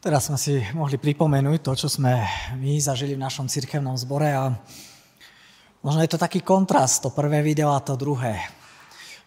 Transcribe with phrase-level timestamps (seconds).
[0.00, 2.24] Teraz sme si mohli pripomenúť to, čo sme
[2.56, 4.48] my zažili v našom cirkevnom zbore a
[5.84, 8.40] možno je to taký kontrast, to prvé video a to druhé.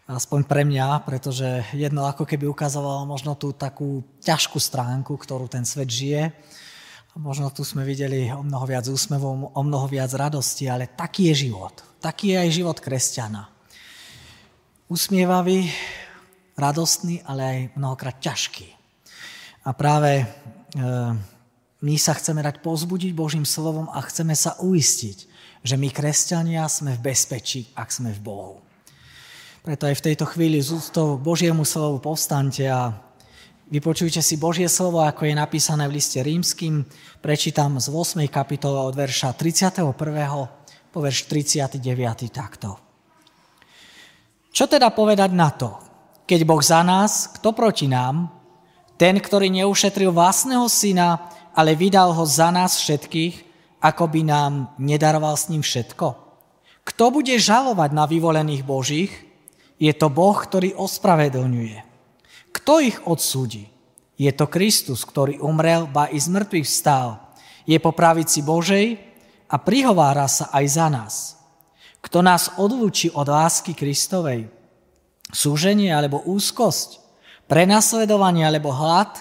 [0.10, 5.62] Aspoň pre mňa, pretože jedno ako keby ukazovalo možno tú takú ťažkú stránku, ktorú ten
[5.62, 6.34] svet žije.
[7.14, 11.30] A možno tu sme videli o mnoho viac úsmevov, o mnoho viac radosti, ale taký
[11.30, 11.86] je život.
[12.02, 13.46] Taký je aj život kresťana.
[14.90, 15.70] Usmievavý,
[16.58, 18.82] radostný, ale aj mnohokrát ťažký.
[19.64, 20.28] A práve
[21.84, 25.18] my sa chceme dať pozbudiť Božím slovom a chceme sa uistiť,
[25.64, 28.56] že my, kresťania, sme v bezpečí, ak sme v Bohu.
[29.64, 33.00] Preto aj v tejto chvíli z úctou Božiemu slovu povstante a
[33.72, 36.84] vypočujte si Božie slovo, ako je napísané v liste rímským.
[37.24, 38.28] Prečítam z 8.
[38.28, 39.88] kapitola od verša 31.
[40.92, 41.80] po verš 39.
[42.28, 42.76] takto.
[44.52, 45.80] Čo teda povedať na to?
[46.28, 48.43] Keď Boh za nás, kto proti nám?
[49.04, 53.36] Ten, ktorý neušetril vlastného syna, ale vydal ho za nás všetkých,
[53.84, 56.16] ako by nám nedaroval s ním všetko?
[56.88, 59.12] Kto bude žalovať na vyvolených Božích?
[59.76, 61.84] Je to Boh, ktorý ospravedlňuje.
[62.56, 63.68] Kto ich odsúdi?
[64.16, 67.36] Je to Kristus, ktorý umrel, ba i z mŕtvych vstal.
[67.68, 69.04] Je po pravici Božej
[69.52, 71.36] a prihovára sa aj za nás.
[72.00, 74.48] Kto nás odlúči od lásky Kristovej?
[75.28, 77.03] Súženie alebo úzkosť?
[77.48, 79.20] Prenasledovanie alebo hlad,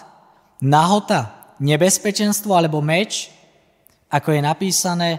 [0.62, 3.30] nahota, nebezpečenstvo alebo meč,
[4.12, 5.10] ako je napísané,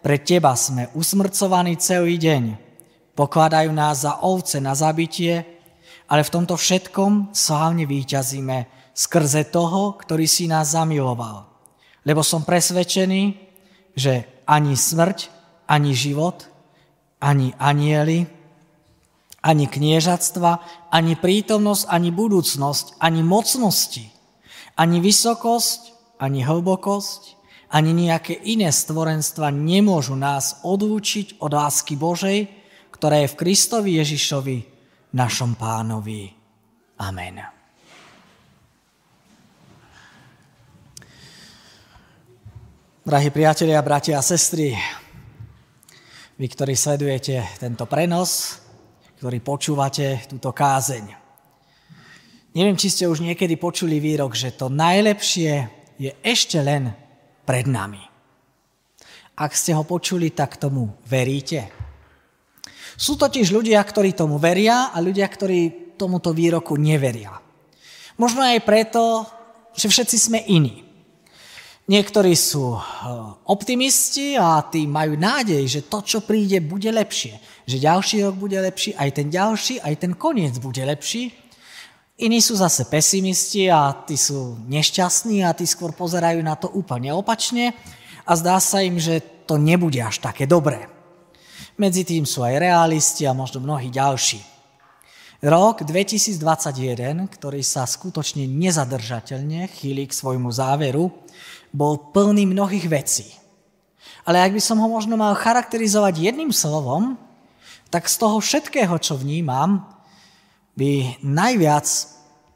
[0.00, 2.56] pre teba sme usmrcovaní celý deň.
[3.12, 5.44] Pokladajú nás za ovce na zabitie,
[6.08, 11.46] ale v tomto všetkom slávne výťazíme skrze toho, ktorý si nás zamiloval.
[12.02, 13.36] Lebo som presvedčený,
[13.92, 15.28] že ani smrť,
[15.68, 16.48] ani život,
[17.20, 18.24] ani anieli,
[19.40, 20.50] ani kniežatstva,
[20.92, 24.04] ani prítomnosť, ani budúcnosť, ani mocnosti,
[24.76, 25.80] ani vysokosť,
[26.20, 27.40] ani hlbokosť,
[27.72, 32.50] ani nejaké iné stvorenstva nemôžu nás odlúčiť od lásky Božej,
[32.92, 34.58] ktorá je v Kristovi Ježišovi,
[35.16, 36.28] našom pánovi.
[37.00, 37.40] Amen.
[43.00, 44.76] Drahí priatelia, bratia a sestry,
[46.36, 48.60] vy, ktorí sledujete tento prenos,
[49.20, 51.12] ktorí počúvate túto kázeň.
[52.56, 55.68] Neviem, či ste už niekedy počuli výrok, že to najlepšie
[56.00, 56.88] je ešte len
[57.44, 58.00] pred nami.
[59.36, 61.68] Ak ste ho počuli, tak tomu veríte.
[62.96, 67.36] Sú totiž ľudia, ktorí tomu veria a ľudia, ktorí tomuto výroku neveria.
[68.16, 69.28] Možno aj preto,
[69.76, 70.80] že všetci sme iní.
[71.92, 72.80] Niektorí sú eh,
[73.52, 77.59] optimisti a tí majú nádej, že to, čo príde, bude lepšie.
[77.70, 81.30] Že ďalší rok bude lepší, aj ten ďalší, aj ten koniec bude lepší.
[82.18, 87.14] Iní sú zase pesimisti a tí sú nešťastní a tí skôr pozerajú na to úplne
[87.14, 87.70] opačne
[88.26, 90.90] a zdá sa im, že to nebude až také dobré.
[91.78, 94.42] Medzi tým sú aj realisti a možno mnohí ďalší.
[95.40, 101.08] Rok 2021, ktorý sa skutočne nezadržateľne chýli k svojmu záveru,
[101.70, 103.30] bol plný mnohých vecí.
[104.28, 107.16] Ale ak by som ho možno mal charakterizovať jedným slovom,
[107.90, 109.84] tak z toho všetkého, čo vnímam,
[110.78, 111.86] by najviac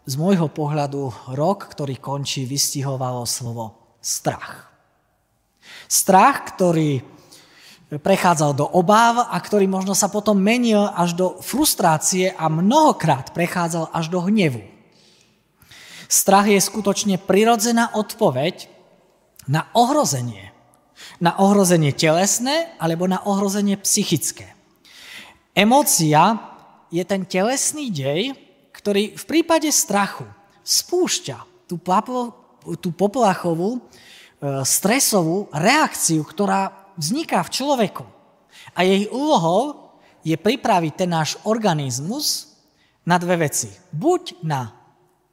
[0.04, 4.70] z môjho pohľadu rok, ktorý končí, vystihovalo slovo strach.
[5.90, 7.02] Strach, ktorý
[7.94, 13.92] prechádzal do obáv a ktorý možno sa potom menil až do frustrácie a mnohokrát prechádzal
[13.92, 14.62] až do hnevu.
[16.08, 18.70] Strach je skutočne prirodzená odpoveď
[19.50, 20.54] na ohrozenie.
[21.18, 24.53] Na ohrozenie telesné alebo na ohrozenie psychické.
[25.54, 26.34] Emócia
[26.90, 28.34] je ten telesný dej,
[28.74, 30.26] ktorý v prípade strachu
[30.66, 32.34] spúšťa tú, papo,
[32.82, 33.80] tú poplachovú, e,
[34.66, 38.04] stresovú reakciu, ktorá vzniká v človeku.
[38.74, 39.94] A jej úlohou
[40.26, 42.58] je pripraviť ten náš organizmus
[43.06, 43.70] na dve veci.
[43.94, 44.74] Buď na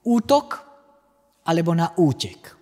[0.05, 0.61] útok,
[1.49, 2.53] alebo na útek.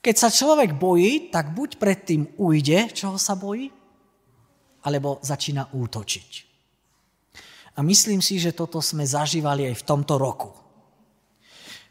[0.00, 3.68] Keď sa človek bojí, tak buď predtým ujde, čoho sa bojí,
[4.86, 6.45] alebo začína útočiť.
[7.76, 10.50] A myslím si, že toto sme zažívali aj v tomto roku.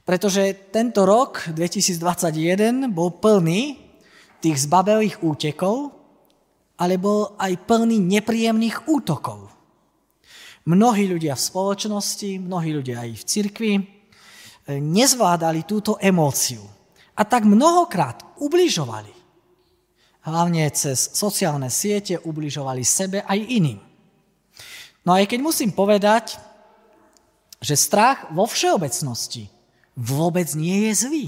[0.05, 3.77] Pretože tento rok, 2021, bol plný
[4.41, 5.93] tých zbabelých útekov,
[6.77, 9.49] alebo aj plný nepríjemných útokov.
[10.65, 13.85] Mnohí ľudia v spoločnosti, mnohí ľudia aj v cirkvi eh,
[14.81, 16.65] nezvládali túto emóciu
[17.15, 19.13] a tak mnohokrát ubližovali.
[20.25, 23.84] Hlavne cez sociálne siete ubližovali sebe aj iným.
[25.05, 26.41] No aj keď musím povedať,
[27.61, 29.47] že strach vo všeobecnosti
[29.93, 31.27] vôbec nie je zlý.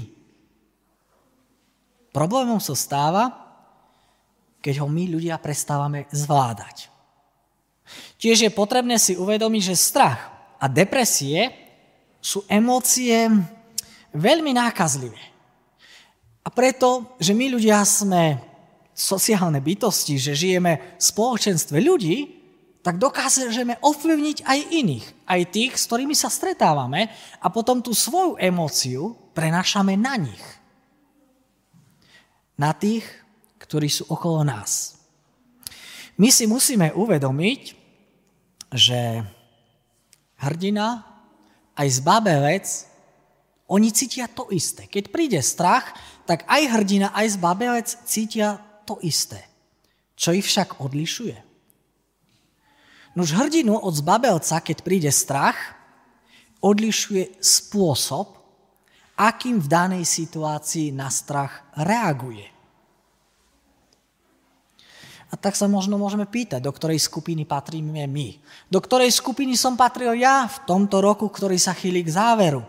[2.10, 3.30] Problémom sa stáva,
[4.58, 6.90] keď ho my ľudia prestávame zvládať.
[8.18, 10.20] Tiež je potrebné si uvedomiť, že strach
[10.58, 11.54] a depresie
[12.18, 13.30] sú emócie
[14.12, 15.22] veľmi nákazlivé.
[16.42, 18.42] A preto, že my ľudia sme
[18.90, 22.37] sociálne bytosti, že žijeme v spoločenstve ľudí,
[22.82, 27.10] tak dokážeme ovplyvniť aj iných, aj tých, s ktorými sa stretávame
[27.42, 30.44] a potom tú svoju emóciu prenášame na nich.
[32.58, 33.06] Na tých,
[33.58, 34.98] ktorí sú okolo nás.
[36.18, 37.62] My si musíme uvedomiť,
[38.74, 39.22] že
[40.42, 41.06] hrdina
[41.78, 42.66] aj zbabelec,
[43.68, 44.88] oni cítia to isté.
[44.90, 45.94] Keď príde strach,
[46.26, 48.58] tak aj hrdina, aj zbabelec cítia
[48.88, 49.44] to isté.
[50.18, 51.47] Čo ich však odlišuje?
[53.18, 55.58] Nož hrdinu od zbabelca, keď príde strach,
[56.62, 58.38] odlišuje spôsob,
[59.18, 62.46] akým v danej situácii na strach reaguje.
[65.28, 68.38] A tak sa možno môžeme pýtať, do ktorej skupiny patríme my.
[68.70, 72.62] Do ktorej skupiny som patril ja v tomto roku, ktorý sa chýli k záveru.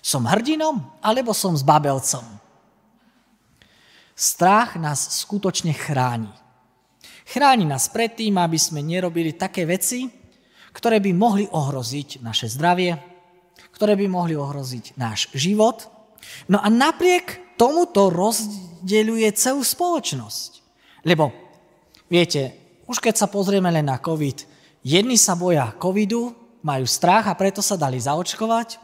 [0.00, 2.24] Som hrdinom alebo som s babelcom?
[4.16, 6.32] Strach nás skutočne chráni.
[7.26, 10.06] Chráni nás pred tým, aby sme nerobili také veci,
[10.70, 12.94] ktoré by mohli ohroziť naše zdravie,
[13.74, 15.90] ktoré by mohli ohroziť náš život.
[16.46, 20.62] No a napriek tomuto rozdeľuje celú spoločnosť.
[21.02, 21.46] Lebo
[22.06, 22.54] Viete,
[22.86, 24.46] už keď sa pozrieme len na COVID,
[24.86, 26.30] jedni sa boja covidu,
[26.62, 28.78] majú strach a preto sa dali zaočkovať,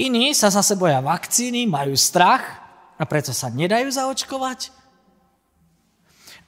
[0.00, 2.64] iní sa zase boja vakcíny, majú strach
[2.96, 4.72] a preto sa nedajú zaočkovať.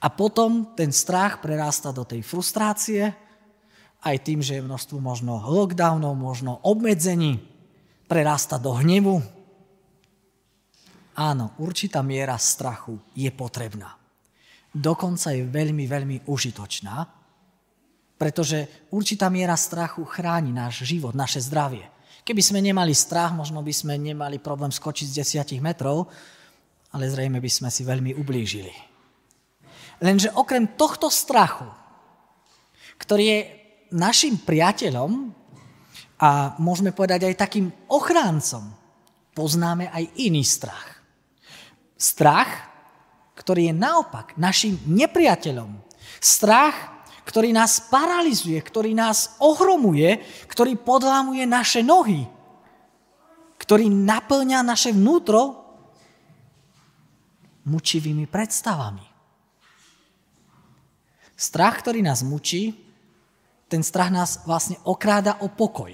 [0.05, 3.09] A potom ten strach prerasta do tej frustrácie,
[4.05, 7.41] aj tým, že je množstvo možno lockdownov, možno obmedzení,
[8.05, 9.25] prerasta do hnevu.
[11.17, 14.05] Áno, určitá miera strachu je potrebná
[14.75, 17.06] dokonca je veľmi, veľmi užitočná,
[18.19, 21.87] pretože určitá miera strachu chráni náš život, naše zdravie.
[22.27, 26.11] Keby sme nemali strach, možno by sme nemali problém skočiť z desiatich metrov,
[26.91, 28.94] ale zrejme by sme si veľmi ublížili.
[30.02, 31.67] Lenže okrem tohto strachu,
[32.99, 33.41] ktorý je
[33.94, 35.31] našim priateľom
[36.19, 38.75] a môžeme povedať aj takým ochráncom,
[39.35, 41.02] poznáme aj iný strach.
[41.94, 42.50] Strach,
[43.38, 45.70] ktorý je naopak našim nepriateľom.
[46.19, 50.20] Strach, ktorý nás paralizuje, ktorý nás ohromuje,
[50.50, 52.29] ktorý podlámuje naše nohy,
[53.56, 55.64] ktorý naplňa naše vnútro
[57.64, 59.14] mučivými predstavami.
[61.35, 62.79] Strach, ktorý nás mučí,
[63.67, 65.91] ten strach nás vlastne okráda o pokoj.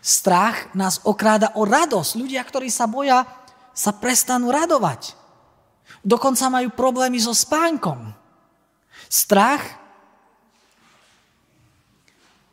[0.00, 2.16] Strach nás okráda o radosť.
[2.16, 3.24] Ľudia, ktorí sa boja,
[3.72, 5.16] sa prestanú radovať.
[6.00, 8.12] Dokonca majú problémy so spánkom.
[9.08, 9.64] Strach,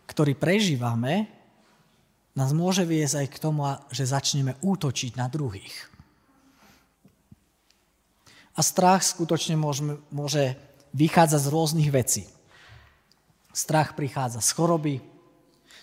[0.07, 1.27] ktorý prežívame,
[2.37, 5.73] nás môže viesť aj k tomu, že začneme útočiť na druhých.
[8.57, 10.57] A strach skutočne môže, môže
[10.93, 12.23] vychádzať z rôznych vecí.
[13.51, 14.95] Strach prichádza z choroby,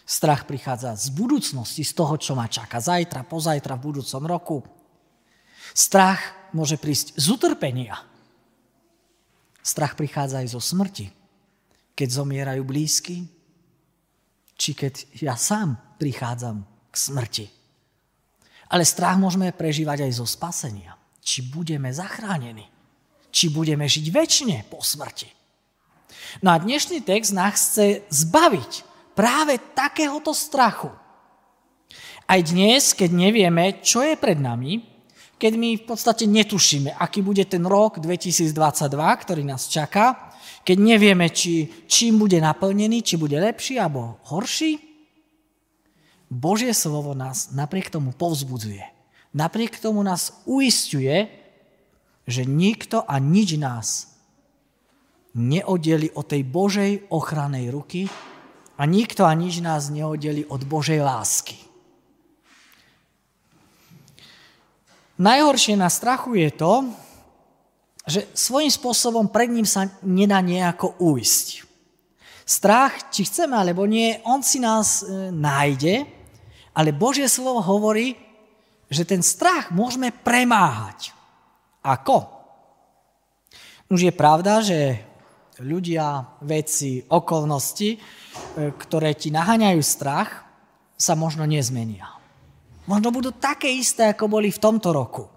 [0.04, 4.58] strach prichádza z budúcnosti, z toho, čo ma čaká zajtra, pozajtra, v budúcom roku.
[5.74, 7.98] Strach môže prísť z utrpenia.
[9.64, 11.08] Strach prichádza aj zo smrti,
[11.96, 13.26] keď zomierajú blízky,
[14.54, 17.46] či keď ja sám prichádzam k smrti.
[18.70, 20.94] Ale strach môžeme prežívať aj zo spasenia.
[21.24, 22.73] Či budeme zachránení.
[23.34, 25.26] Či budeme žiť väčšine po smrti.
[26.38, 28.86] No a dnešný text nás chce zbaviť
[29.18, 30.90] práve takéhoto strachu.
[32.24, 34.86] Aj dnes, keď nevieme, čo je pred nami,
[35.34, 38.54] keď my v podstate netušíme, aký bude ten rok 2022,
[38.94, 40.32] ktorý nás čaká,
[40.64, 44.80] keď nevieme, či, čím bude naplnený, či bude lepší alebo horší,
[46.32, 48.82] Božie slovo nás napriek tomu povzbudzuje.
[49.36, 51.28] Napriek tomu nás uistuje,
[52.24, 54.16] že nikto a nič nás
[55.34, 58.06] neoddeli od tej Božej ochranej ruky
[58.78, 61.58] a nikto a nič nás neoddeli od Božej lásky.
[65.14, 66.74] Najhoršie na strachu je to,
[68.04, 71.62] že svojím spôsobom pred ním sa nedá nejako uísť.
[72.44, 76.04] Strach, či chceme alebo nie, on si nás e, nájde,
[76.76, 78.18] ale Božie slovo hovorí,
[78.92, 81.13] že ten strach môžeme premáhať.
[81.84, 82.24] Ako?
[83.92, 85.04] Už je pravda, že
[85.60, 87.98] ľudia, veci, okolnosti, e,
[88.74, 90.42] ktoré ti naháňajú strach,
[90.96, 92.08] sa možno nezmenia.
[92.88, 95.28] Možno budú také isté, ako boli v tomto roku.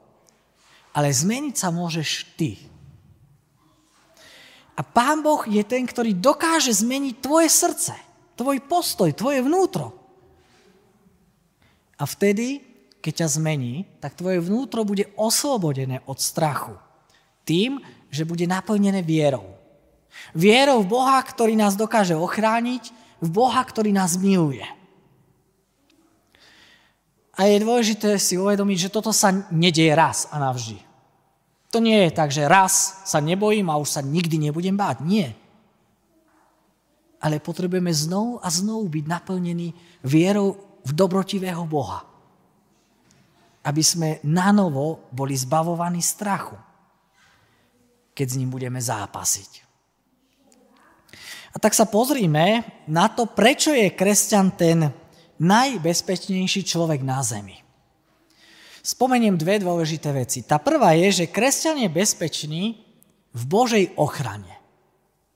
[0.98, 2.58] ale zmeniť sa môžeš ty.
[4.74, 7.94] A Pán Boh je ten, ktorý dokáže zmeniť tvoje srdce,
[8.34, 9.94] tvoj postoj, tvoje vnútro.
[12.02, 12.66] A vtedy,
[13.08, 16.76] keď ťa zmení, tak tvoje vnútro bude oslobodené od strachu.
[17.48, 17.80] Tým,
[18.12, 19.56] že bude naplnené vierou.
[20.36, 22.92] Vierou v Boha, ktorý nás dokáže ochrániť,
[23.24, 24.68] v Boha, ktorý nás miluje.
[27.40, 30.84] A je dôležité si uvedomiť, že toto sa nedieje raz a navždy.
[31.72, 35.00] To nie je tak, že raz sa nebojím a už sa nikdy nebudem báť.
[35.08, 35.32] Nie.
[37.24, 39.72] Ale potrebujeme znovu a znovu byť naplnení
[40.04, 42.07] vierou v dobrotivého Boha.
[43.68, 46.56] Aby sme nanovo boli zbavovaní strachu,
[48.16, 49.68] keď s ním budeme zápasiť.
[51.52, 54.88] A tak sa pozrime na to, prečo je kresťan ten
[55.42, 57.60] najbezpečnejší človek na zemi.
[58.86, 60.48] Spomeniem dve dôležité veci.
[60.48, 62.64] Tá prvá je, že kresťan je bezpečný
[63.36, 64.54] v Božej ochrane.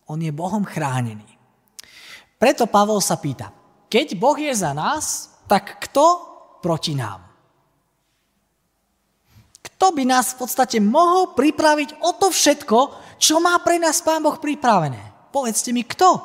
[0.07, 1.27] On je Bohom chránený.
[2.39, 3.51] Preto Pavol sa pýta,
[3.91, 6.05] keď Boh je za nás, tak kto
[6.63, 7.30] proti nám?
[9.81, 14.21] Kto by nás v podstate mohol pripraviť o to všetko, čo má pre nás Pán
[14.21, 15.33] Boh pripravené?
[15.33, 16.21] Povedzte mi, kto?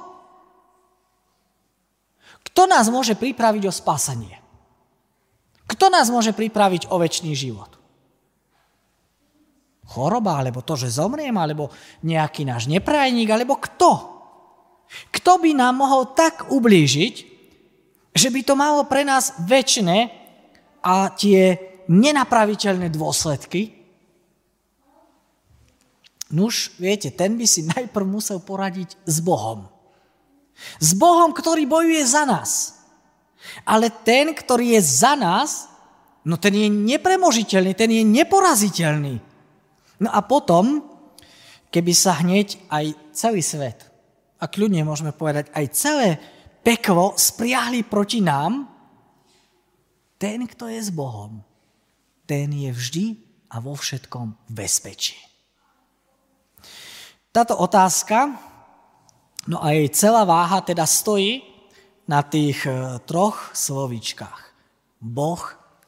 [2.44, 4.36] Kto nás môže pripraviť o spasenie?
[5.64, 7.80] Kto nás môže pripraviť o väčší život?
[9.88, 11.72] Choroba, alebo to, že zomriem, alebo
[12.04, 14.20] nejaký náš neprajník, alebo kto?
[15.16, 17.14] Kto by nám mohol tak ublížiť,
[18.12, 20.12] že by to malo pre nás väčšie
[20.84, 23.76] a tie nenapraviteľné dôsledky?
[26.34, 29.70] Nuž, viete, ten by si najprv musel poradiť s Bohom.
[30.80, 32.80] S Bohom, ktorý bojuje za nás.
[33.62, 35.70] Ale ten, ktorý je za nás,
[36.26, 39.14] no ten je nepremožiteľný, ten je neporaziteľný.
[40.02, 40.82] No a potom,
[41.70, 43.86] keby sa hneď aj celý svet,
[44.36, 46.08] a kľudne môžeme povedať, aj celé
[46.60, 48.68] peklo spriahli proti nám,
[50.18, 51.45] ten, kto je s Bohom,
[52.26, 53.04] ten je vždy
[53.50, 55.16] a vo všetkom v bezpečí.
[57.30, 58.34] Táto otázka,
[59.46, 61.44] no a jej celá váha teda stojí
[62.10, 64.50] na tých e, troch slovíčkach.
[64.98, 65.42] Boh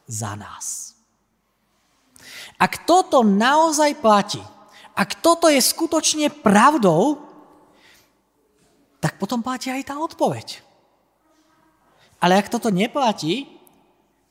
[0.07, 0.95] za nás.
[2.59, 4.43] Ak toto naozaj platí,
[4.99, 7.23] ak toto je skutočne pravdou,
[8.99, 10.59] tak potom platí aj tá odpoveď.
[12.19, 13.58] Ale ak toto neplatí,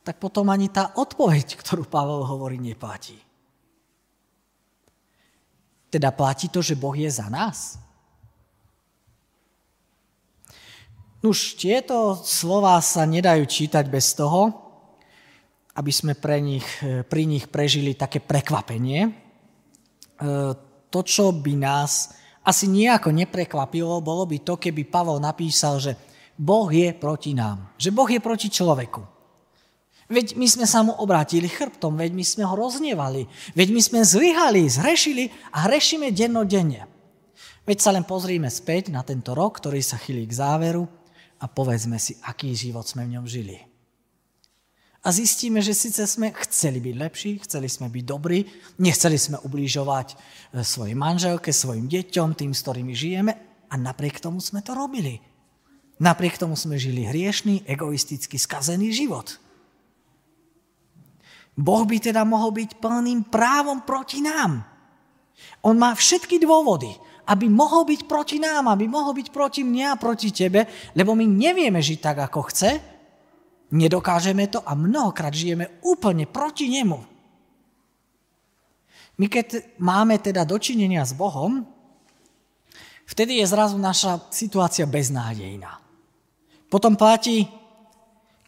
[0.08, 3.20] tak potom ani tá odpoveď, ktorú Pavel hovorí, neplatí.
[5.92, 7.76] Teda platí to, že Boh je za nás?
[11.20, 14.56] Už tieto slova sa nedajú čítať bez toho,
[15.76, 16.64] aby sme pre nich,
[17.12, 19.02] pri nich prežili také prekvapenie.
[19.04, 19.12] E,
[20.88, 22.16] to, čo by nás
[22.48, 26.00] asi nejako neprekvapilo, bolo by to, keby Pavol napísal, že
[26.40, 29.17] Boh je proti nám, že Boh je proti človeku.
[30.08, 34.00] Veď my sme sa mu obrátili chrbtom, veď my sme ho roznievali, veď my sme
[34.08, 36.88] zlyhali, zhrešili a hrešíme dennodenne.
[37.68, 40.88] Veď sa len pozrime späť na tento rok, ktorý sa chýli k záveru
[41.44, 43.60] a povedzme si, aký život sme v ňom žili.
[45.04, 48.48] A zistíme, že síce sme chceli byť lepší, chceli sme byť dobrí,
[48.80, 50.16] nechceli sme ubližovať e,
[50.64, 53.32] svojej manželke, svojim deťom, tým, s ktorými žijeme
[53.72, 55.20] a napriek tomu sme to robili.
[56.04, 59.40] Napriek tomu sme žili hriešný, egoisticky skazený život.
[61.58, 64.62] Boh by teda mohol byť plným právom proti nám.
[65.66, 66.94] On má všetky dôvody,
[67.28, 71.26] aby mohol byť proti nám, aby mohol byť proti mne a proti tebe, lebo my
[71.26, 72.72] nevieme žiť tak, ako chce,
[73.74, 77.00] nedokážeme to a mnohokrát žijeme úplne proti nemu.
[79.18, 81.66] My keď máme teda dočinenia s Bohom,
[83.10, 85.82] vtedy je zrazu naša situácia beznádejná.
[86.70, 87.50] Potom platí,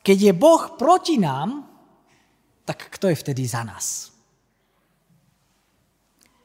[0.06, 1.69] keď je Boh proti nám,
[2.70, 4.14] tak kto je vtedy za nás?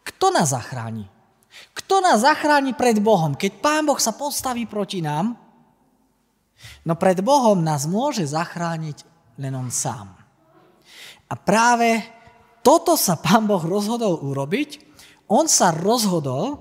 [0.09, 1.05] Kto nás zachráni?
[1.77, 3.37] Kto nás zachráni pred Bohom?
[3.37, 5.37] Keď Pán Boh sa postaví proti nám,
[6.89, 9.05] no pred Bohom nás môže zachrániť
[9.37, 10.17] len On sám.
[11.29, 12.01] A práve
[12.65, 14.81] toto sa Pán Boh rozhodol urobiť.
[15.29, 16.57] On sa rozhodol,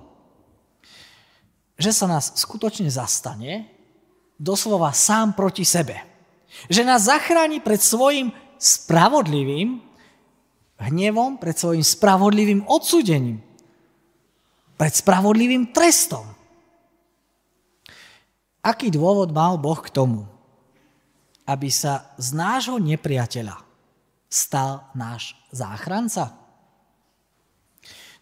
[1.79, 3.72] že sa nás skutočne zastane,
[4.36, 6.03] doslova sám proti sebe.
[6.67, 9.81] Že nás zachráni pred svojim spravodlivým
[10.83, 13.53] hnevom, pred svojim spravodlivým odsudením
[14.83, 16.27] pred spravodlivým trestom.
[18.63, 20.27] Aký dôvod mal Boh k tomu,
[21.48, 23.60] aby sa z nášho nepriateľa
[24.31, 26.36] stal náš záchranca?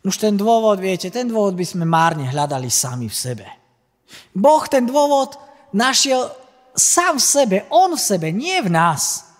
[0.05, 3.47] Už ten dôvod, viete, ten dôvod by sme márne hľadali sami v sebe.
[4.33, 5.37] Boh ten dôvod
[5.73, 6.29] našiel
[6.77, 9.30] sám v sebe, on v sebe, nie v nás.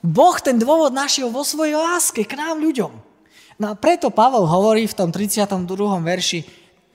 [0.00, 2.92] Boh ten dôvod našiel vo svojej láske k nám ľuďom.
[3.60, 5.68] No a preto Pavel hovorí v tom 32.
[6.00, 6.40] verši,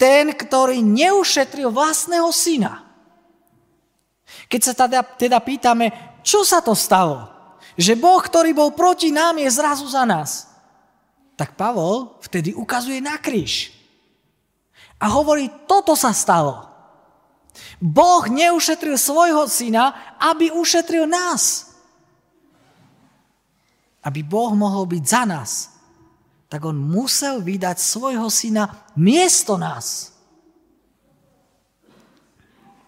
[0.01, 2.81] ten, ktorý neušetril vlastného syna.
[4.49, 7.29] Keď sa teda, teda pýtame, čo sa to stalo?
[7.77, 10.49] Že Boh, ktorý bol proti nám, je zrazu za nás.
[11.37, 13.69] Tak Pavol vtedy ukazuje na kríž.
[14.97, 16.65] A hovorí, toto sa stalo.
[17.77, 21.74] Boh neušetril svojho syna, aby ušetril nás
[24.05, 25.51] aby Boh mohol byť za nás,
[26.45, 30.13] tak on musel vydať svojho syna miesto nás.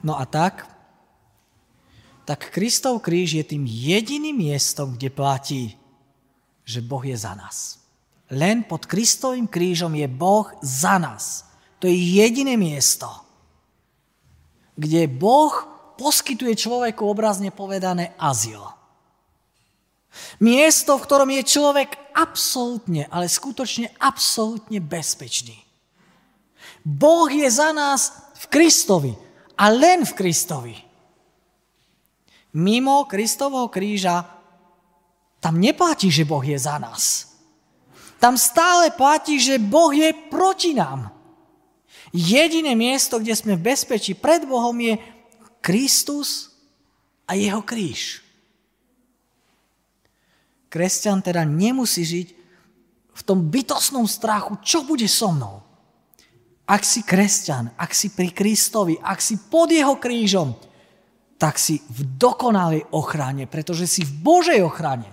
[0.06, 0.70] No a tak,
[2.22, 5.64] tak Kristov kríž je tým jediným miestom, kde platí,
[6.68, 7.82] že Boh je za nás.
[8.28, 11.48] Len pod Kristovým krížom je Boh za nás.
[11.80, 13.08] To je jediné miesto,
[14.76, 15.54] kde Boh
[15.98, 18.77] poskytuje človeku obrazne povedané azyl.
[20.40, 25.58] Miesto, v ktorom je človek absolútne, ale skutočne absolútne bezpečný.
[26.86, 29.14] Boh je za nás v Kristovi
[29.58, 30.76] a len v Kristovi.
[32.58, 34.24] Mimo Kristovho kríža
[35.38, 37.34] tam neplatí, že Boh je za nás.
[38.18, 41.14] Tam stále platí, že Boh je proti nám.
[42.10, 44.98] Jediné miesto, kde sme v bezpečí pred Bohom je
[45.62, 46.56] Kristus
[47.30, 48.27] a jeho kríž.
[50.78, 52.28] Kresťan teda nemusí žiť
[53.18, 55.66] v tom bytosnom strachu, čo bude so mnou.
[56.70, 60.54] Ak si kresťan, ak si pri Kristovi, ak si pod jeho krížom,
[61.42, 65.10] tak si v dokonalej ochrane, pretože si v Božej ochrane.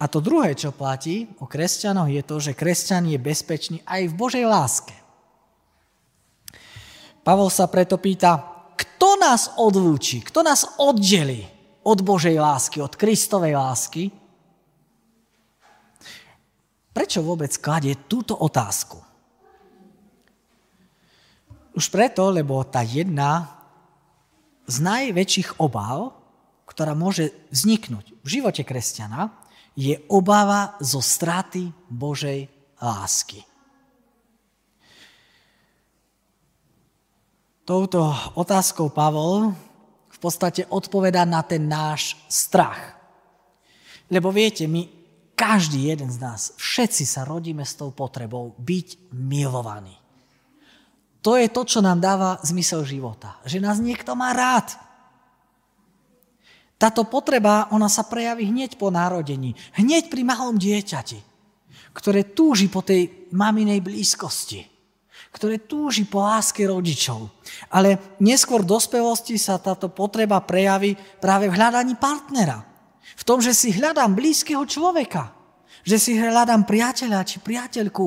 [0.00, 4.16] A to druhé, čo platí o kresťanoch, je to, že kresťan je bezpečný aj v
[4.16, 4.96] Božej láske.
[7.20, 8.59] Pavol sa preto pýta,
[9.00, 11.48] kto nás odlúči, kto nás oddelí
[11.88, 14.12] od Božej lásky, od Kristovej lásky?
[16.92, 19.00] Prečo vôbec kladie túto otázku?
[21.72, 23.48] Už preto, lebo tá jedna
[24.68, 26.12] z najväčších obáv,
[26.68, 29.32] ktorá môže vzniknúť v živote kresťana,
[29.80, 33.48] je obava zo straty Božej lásky.
[37.70, 39.54] Touto otázkou Pavol
[40.10, 42.98] v podstate odpoveda na ten náš strach.
[44.10, 44.90] Lebo viete, my,
[45.38, 49.94] každý jeden z nás, všetci sa rodíme s tou potrebou byť milovaní.
[51.22, 53.38] To je to, čo nám dáva zmysel života.
[53.46, 54.74] Že nás niekto má rád.
[56.74, 59.54] Táto potreba, ona sa prejaví hneď po narodení.
[59.78, 61.22] Hneď pri malom dieťati,
[61.94, 64.79] ktoré túži po tej maminej blízkosti
[65.30, 67.30] ktoré túži po láske rodičov.
[67.70, 72.66] Ale neskôr v dospelosti sa táto potreba prejaví práve v hľadaní partnera.
[73.14, 75.30] V tom, že si hľadám blízkeho človeka.
[75.86, 78.04] Že si hľadám priateľa či priateľku,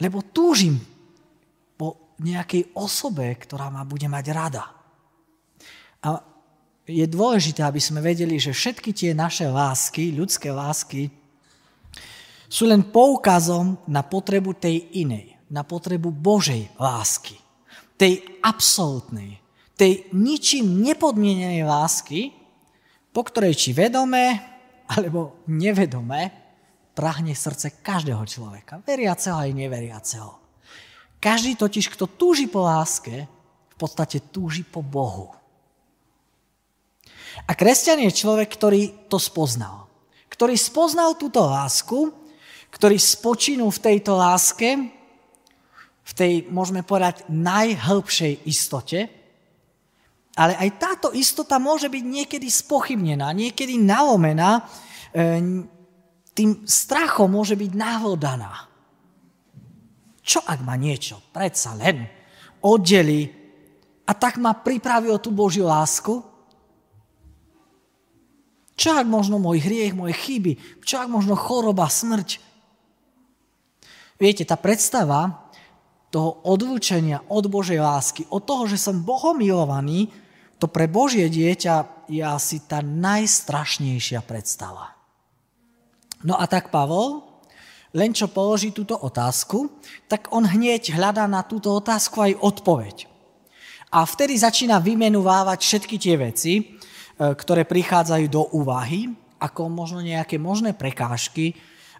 [0.00, 0.80] lebo túžim
[1.76, 4.64] po nejakej osobe, ktorá ma bude mať rada.
[6.00, 6.22] A
[6.86, 11.12] je dôležité, aby sme vedeli, že všetky tie naše lásky, ľudské lásky,
[12.48, 17.38] sú len poukazom na potrebu tej inej na potrebu Božej lásky.
[17.94, 19.38] Tej absolútnej,
[19.78, 22.34] tej ničím nepodmienenej lásky,
[23.14, 24.42] po ktorej či vedomé
[24.90, 26.34] alebo nevedomé
[26.90, 30.30] prahne srdce každého človeka, veriaceho aj neveriaceho.
[31.22, 33.30] Každý totiž, kto túži po láske,
[33.70, 35.30] v podstate túži po Bohu.
[37.46, 39.90] A kresťan je človek, ktorý to spoznal.
[40.30, 42.14] Ktorý spoznal túto lásku,
[42.70, 44.90] ktorý spočinul v tejto láske
[46.04, 49.08] v tej, môžeme povedať, najhlbšej istote,
[50.34, 54.66] ale aj táto istota môže byť niekedy spochybnená, niekedy nalomená,
[55.14, 55.22] e,
[56.34, 58.66] tým strachom môže byť nahlodaná.
[60.24, 62.02] Čo ak ma niečo predsa len
[62.64, 63.30] oddeli
[64.04, 66.18] a tak ma pripraví o tú Božiu lásku?
[68.74, 70.82] Čo ak možno môj hriech, moje chyby?
[70.82, 72.42] Čo ak možno choroba, smrť?
[74.18, 75.43] Viete, tá predstava,
[76.14, 80.14] toho odlúčenia od Božej lásky, od toho, že som Bohom milovaný,
[80.62, 84.94] to pre Božie dieťa je asi tá najstrašnejšia predstava.
[86.22, 87.26] No a tak Pavol,
[87.90, 89.74] len čo položí túto otázku,
[90.06, 92.96] tak on hneď hľadá na túto otázku aj odpoveď.
[93.90, 96.62] A vtedy začína vymenúvávať všetky tie veci, e,
[97.18, 101.54] ktoré prichádzajú do úvahy, ako možno nejaké možné prekážky,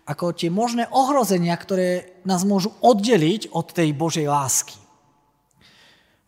[0.05, 4.77] ako tie možné ohrozenia, ktoré nás môžu oddeliť od tej Božej lásky.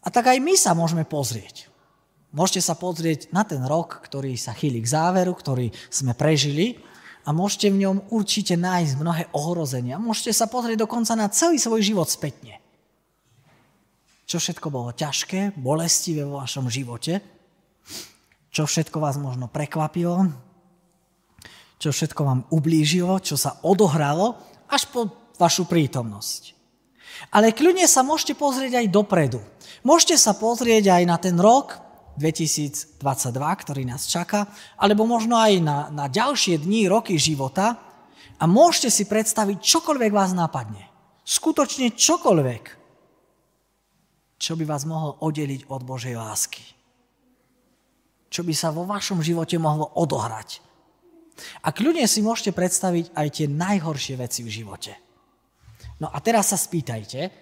[0.01, 1.69] A tak aj my sa môžeme pozrieť.
[2.33, 6.81] Môžete sa pozrieť na ten rok, ktorý sa chýli k záveru, ktorý sme prežili
[7.27, 9.99] a môžete v ňom určite nájsť mnohé ohrozenia.
[9.99, 12.62] Môžete sa pozrieť dokonca na celý svoj život spätne.
[14.27, 17.23] Čo všetko bolo ťažké, bolestivé vo vašom živote,
[18.51, 20.46] čo všetko vás možno prekvapilo,
[21.77, 24.37] čo všetko vám ublížilo, čo sa odohralo
[24.69, 26.57] až po vašu prítomnosť.
[27.33, 29.41] Ale kľudne sa môžete pozrieť aj dopredu.
[29.85, 31.81] Môžete sa pozrieť aj na ten rok
[32.17, 33.05] 2022,
[33.37, 34.49] ktorý nás čaká,
[34.81, 37.77] alebo možno aj na, na ďalšie dni, roky života
[38.41, 40.89] a môžete si predstaviť čokoľvek vás napadne.
[41.25, 42.65] Skutočne čokoľvek,
[44.37, 46.65] čo by vás mohlo oddeliť od Božej lásky.
[48.29, 50.66] Čo by sa vo vašom živote mohlo odohrať.
[51.64, 54.92] A kľudne si môžete predstaviť aj tie najhoršie veci v živote.
[56.01, 57.33] No a teraz sa spýtajte,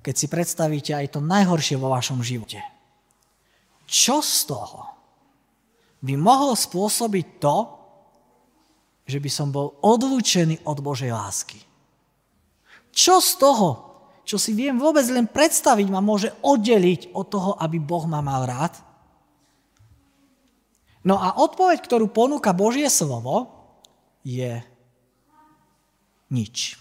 [0.00, 2.60] keď si predstavíte aj to najhoršie vo vašom živote.
[3.84, 4.80] Čo z toho
[6.00, 7.56] by mohlo spôsobiť to,
[9.04, 11.60] že by som bol odlúčený od Božej lásky?
[12.94, 13.68] Čo z toho,
[14.24, 18.46] čo si viem vôbec len predstaviť, ma môže oddeliť od toho, aby Boh ma mal
[18.46, 18.78] rád?
[21.00, 23.48] No a odpoveď, ktorú ponúka Božie slovo,
[24.20, 24.60] je
[26.28, 26.76] nič.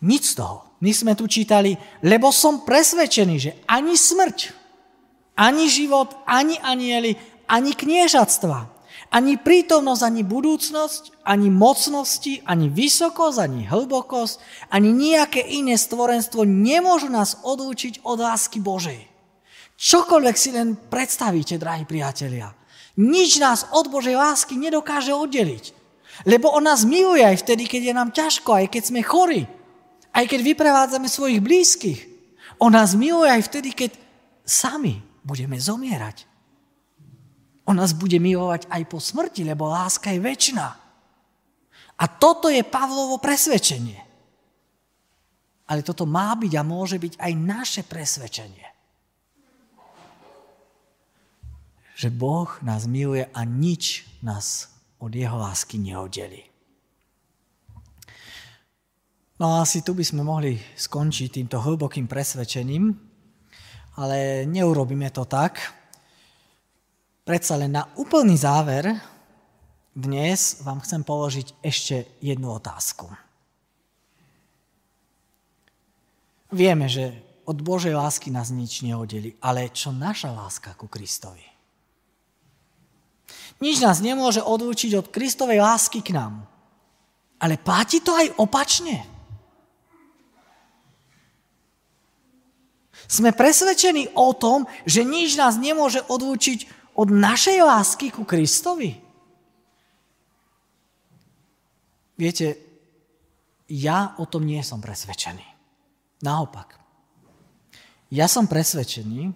[0.00, 0.64] Nič z toho.
[0.80, 4.56] My sme tu čítali, lebo som presvedčený, že ani smrť,
[5.36, 8.80] ani život, ani anieli, ani kniežatstva,
[9.12, 14.40] ani prítomnosť, ani budúcnosť, ani mocnosti, ani vysokosť, ani hlbokosť,
[14.72, 19.09] ani nejaké iné stvorenstvo nemôžu nás odlúčiť od lásky Božej.
[19.80, 22.52] Čokoľvek si len predstavíte, drahí priatelia.
[23.00, 25.72] Nič nás od Božej lásky nedokáže oddeliť.
[26.28, 29.48] Lebo on nás miluje aj vtedy, keď je nám ťažko, aj keď sme chorí.
[30.12, 32.00] Aj keď vyprevádzame svojich blízkych.
[32.60, 33.96] On nás miluje aj vtedy, keď
[34.44, 36.28] sami budeme zomierať.
[37.64, 40.68] On nás bude milovať aj po smrti, lebo láska je väčšiná.
[42.00, 43.96] A toto je Pavlovo presvedčenie.
[45.72, 48.69] Ale toto má byť a môže byť aj naše presvedčenie.
[52.00, 56.48] Že Boh nás miluje a nič nás od jeho lásky neoddelí.
[59.36, 62.96] No a asi tu by sme mohli skončiť týmto hlbokým presvedčením,
[64.00, 65.60] ale neurobíme to tak.
[67.28, 68.96] Predsa len na úplný záver
[69.92, 73.12] dnes vám chcem položiť ešte jednu otázku.
[76.48, 77.12] Vieme, že
[77.44, 81.49] od Božej lásky nás nič neoddelí, ale čo naša láska ku Kristovi?
[83.60, 86.48] Nič nás nemôže odlúčiť od Kristovej lásky k nám.
[87.40, 89.04] Ale platí to aj opačne.
[93.04, 98.96] Sme presvedčení o tom, že nič nás nemôže odlúčiť od našej lásky ku Kristovi.
[102.20, 102.60] Viete,
[103.72, 105.46] ja o tom nie som presvedčený.
[106.20, 106.76] Naopak.
[108.12, 109.32] Ja som presvedčený,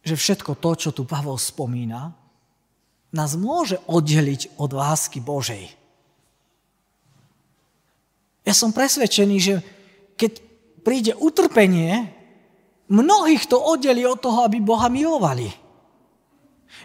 [0.00, 2.16] že všetko to, čo tu Pavol spomína,
[3.10, 5.66] nás môže oddeliť od lásky Božej.
[8.46, 9.54] Ja som presvedčený, že
[10.16, 10.32] keď
[10.80, 12.08] príde utrpenie,
[12.88, 15.52] mnohých to oddeli od toho, aby Boha milovali.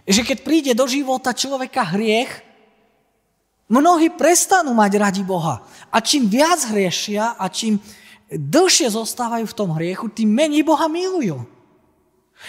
[0.05, 2.29] Že keď príde do života človeka hriech,
[3.71, 5.63] mnohí prestanú mať radi Boha.
[5.89, 7.79] A čím viac hriešia a čím
[8.29, 11.54] dlhšie zostávajú v tom hriechu, tým menej Boha milujú.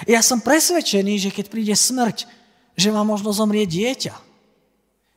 [0.05, 2.29] Ja som presvedčený, že keď príde smrť,
[2.77, 4.13] že vám možno zomrie dieťa.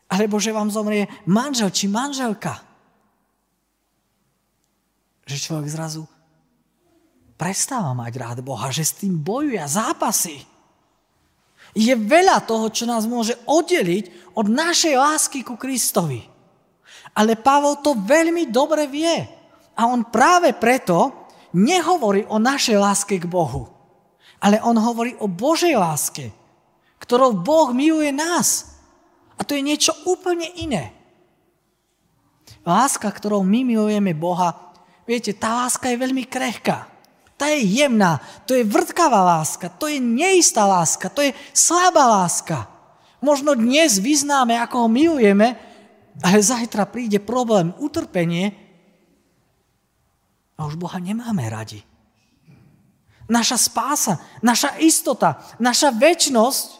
[0.07, 2.63] Alebo že vám zomrie manžel či manželka.
[5.27, 6.07] Že človek zrazu
[7.35, 10.47] prestáva mať rád Boha, že s tým bojuje a zápasy.
[11.77, 16.25] Je veľa toho, čo nás môže oddeliť od našej lásky ku Kristovi.
[17.13, 19.27] Ale Pavol to veľmi dobre vie.
[19.77, 23.78] A on práve preto nehovorí o našej láske k Bohu
[24.39, 26.31] ale on hovorí o Božej láske,
[26.99, 28.79] ktorou Boh miluje nás.
[29.39, 30.91] A to je niečo úplne iné.
[32.67, 34.75] Láska, ktorou my milujeme Boha,
[35.07, 36.91] viete, tá láska je veľmi krehká.
[37.39, 42.67] Tá je jemná, to je vrtkavá láska, to je neistá láska, to je slabá láska.
[43.23, 45.55] Možno dnes vyznáme, ako ho milujeme,
[46.19, 48.51] ale zajtra príde problém, utrpenie
[50.59, 51.88] a už Boha nemáme radi
[53.29, 56.79] naša spása, naša istota, naša väčnosť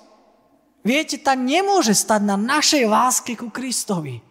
[0.79, 4.23] Viete, tá nemôže stať na našej láske ku Kristovi.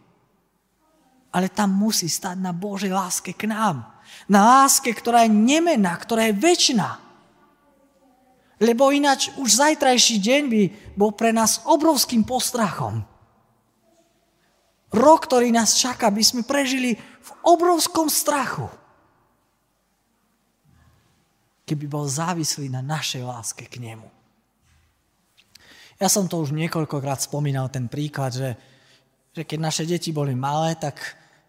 [1.28, 3.84] Ale tam musí stať na Božej láske k nám.
[4.32, 6.90] Na láske, ktorá je nemená, ktorá je väčšiná.
[8.58, 10.62] Lebo ináč už zajtrajší deň by
[10.96, 13.04] bol pre nás obrovským postrachom.
[14.88, 18.72] Rok, ktorý nás čaká, by sme prežili v obrovskom strachu.
[21.68, 24.08] Keby bol závislý na našej láske k nemu.
[26.00, 28.56] Ja som to už niekoľkokrát spomínal, ten príklad, že,
[29.36, 30.96] že keď naše deti boli malé, tak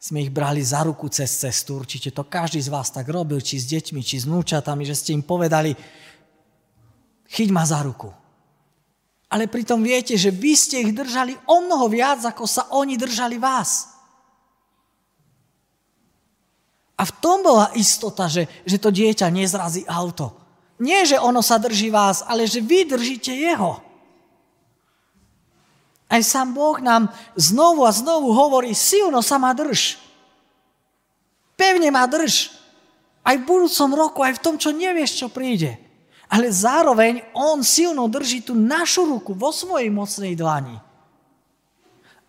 [0.02, 1.80] sme ich brali za ruku cez cestu.
[1.80, 5.16] Určite to každý z vás tak robil, či s deťmi, či s núčatami, že ste
[5.16, 5.72] im povedali,
[7.30, 8.10] chyť ma za ruku.
[9.30, 13.38] Ale pritom viete, že vy ste ich držali o mnoho viac, ako sa oni držali
[13.38, 13.99] vás.
[17.00, 20.36] A v tom bola istota, že, že to dieťa nezrazí auto.
[20.84, 23.80] Nie, že ono sa drží vás, ale že vy držíte jeho.
[26.12, 27.08] Aj sám Boh nám
[27.40, 29.96] znovu a znovu hovorí, silno sa ma drž.
[31.56, 32.52] Pevne ma drž.
[33.24, 35.80] Aj v budúcom roku, aj v tom, čo nevieš, čo príde.
[36.28, 40.76] Ale zároveň On silno drží tú našu ruku vo svojej mocnej dlani.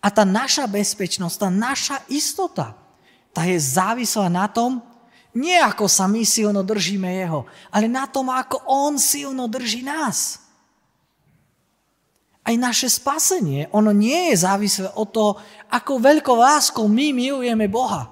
[0.01, 2.80] A tá naša bezpečnosť, tá naša istota,
[3.31, 4.83] tá je závislá na tom,
[5.31, 10.43] nie ako sa my silno držíme Jeho, ale na tom, ako On silno drží nás.
[12.41, 15.31] Aj naše spasenie, ono nie je závislé od toho,
[15.71, 18.11] ako veľkou láskou my milujeme Boha.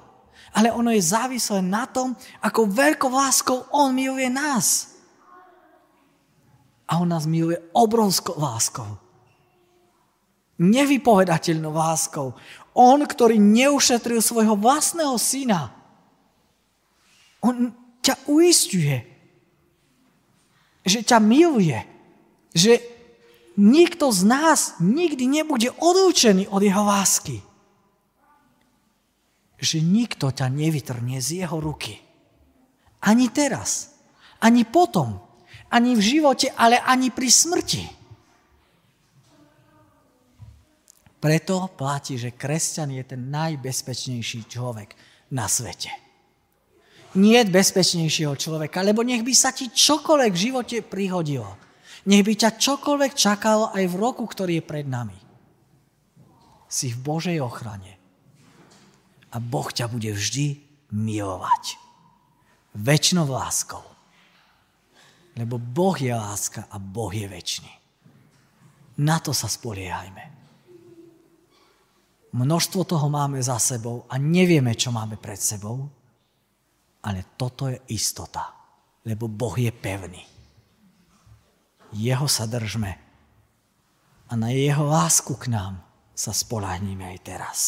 [0.53, 4.95] Ale ono je závislé na tom, ako veľkou láskou On miluje nás.
[6.89, 8.97] A On nás miluje obrovskou láskou.
[10.57, 12.33] Nevypovedateľnou láskou.
[12.79, 15.75] On, ktorý neušetril svojho vlastného syna.
[17.43, 19.03] On ťa uistuje,
[20.87, 21.75] že ťa miluje,
[22.55, 22.79] že
[23.59, 27.43] nikto z nás nikdy nebude odlúčený od jeho lásky.
[29.59, 31.99] Že nikto ťa nevytrnie z jeho ruky.
[33.03, 33.91] Ani teraz,
[34.39, 35.19] ani potom,
[35.67, 37.98] ani v živote, ale ani pri smrti.
[41.19, 44.95] Preto platí, že kresťan je ten najbezpečnejší človek
[45.35, 45.91] na svete.
[47.19, 51.69] Nie bezpečnejšieho človeka, lebo nech by sa ti čokoľvek v živote prihodilo
[52.07, 55.17] nech by ťa čokoľvek čakalo aj v roku, ktorý je pred nami.
[56.69, 57.99] Si v Božej ochrane.
[59.29, 60.57] A Boh ťa bude vždy
[60.95, 61.75] milovať.
[62.77, 63.83] Večnou láskou.
[65.35, 67.69] Lebo Boh je láska a Boh je väčší.
[68.99, 70.38] Na to sa spoliehajme.
[72.29, 75.89] Množstvo toho máme za sebou a nevieme, čo máme pred sebou,
[77.01, 78.53] ale toto je istota,
[79.07, 80.21] lebo Boh je pevný.
[81.95, 82.91] Jeho sa držme.
[84.29, 85.81] A na jeho lásku k nám
[86.13, 87.59] sa spolahníme aj teraz.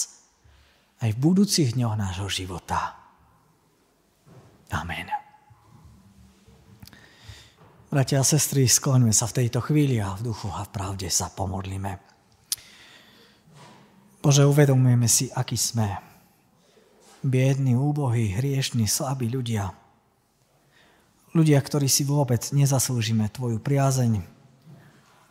[1.02, 3.02] Aj v budúcich dňoch nášho života.
[4.69, 5.10] Amen.
[7.89, 11.34] Bratia a sestry, skloňme sa v tejto chvíli a v duchu a v pravde sa
[11.34, 12.11] pomodlíme.
[14.22, 15.98] Bože, uvedomujeme si, aký sme.
[17.26, 19.74] Biední, úbohí, hriešní, slabí ľudia–
[21.32, 24.24] ľudia, ktorí si vôbec nezaslúžime Tvoju priazeň,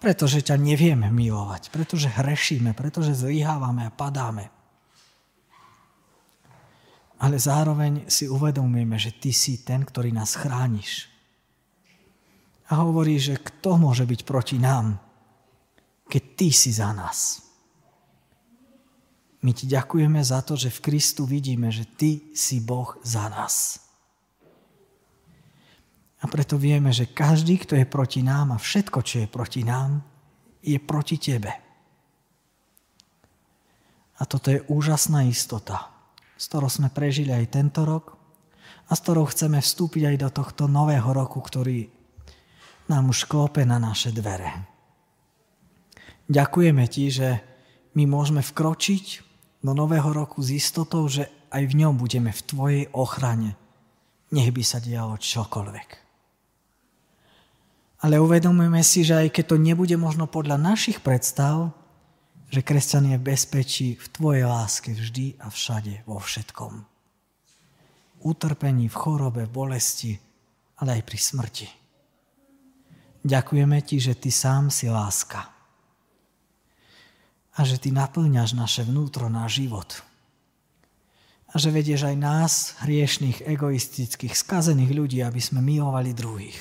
[0.01, 4.49] pretože ťa nevieme milovať, pretože hrešíme, pretože zlyhávame a padáme.
[7.21, 11.13] Ale zároveň si uvedomujeme, že Ty si ten, ktorý nás chrániš.
[12.73, 14.97] A hovorí, že kto môže byť proti nám,
[16.09, 17.45] keď Ty si za nás.
[19.41, 23.81] My Ti ďakujeme za to, že v Kristu vidíme, že Ty si Boh za nás.
[26.21, 30.05] A preto vieme, že každý, kto je proti nám a všetko, čo je proti nám,
[30.61, 31.49] je proti tebe.
[34.21, 35.89] A toto je úžasná istota,
[36.37, 38.21] s ktorou sme prežili aj tento rok
[38.85, 41.89] a s ktorou chceme vstúpiť aj do tohto nového roku, ktorý
[42.93, 44.69] nám už klope na naše dvere.
[46.29, 47.41] Ďakujeme ti, že
[47.97, 49.30] my môžeme vkročiť
[49.61, 53.57] do nového roku s istotou, že aj v ňom budeme v tvojej ochrane.
[54.33, 55.89] Nech by sa dialo čokoľvek.
[58.01, 61.77] Ale uvedomujeme si, že aj keď to nebude možno podľa našich predstav,
[62.49, 66.83] že kresťan je v bezpečí v Tvojej láske vždy a všade, vo všetkom.
[68.27, 70.13] Utrpení, v chorobe, v bolesti,
[70.83, 71.69] ale aj pri smrti.
[73.21, 75.60] Ďakujeme Ti, že Ty sám si láska.
[77.61, 80.01] A že Ty naplňaš naše vnútro, náš život.
[81.53, 86.57] A že vedieš aj nás, hriešných, egoistických, skazených ľudí, aby sme milovali druhých.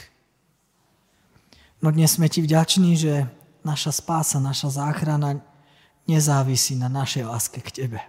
[1.80, 3.24] No dnes sme ti vďační, že
[3.64, 5.40] naša spása, naša záchrana
[6.04, 8.04] nezávisí na našej láske k Tebe,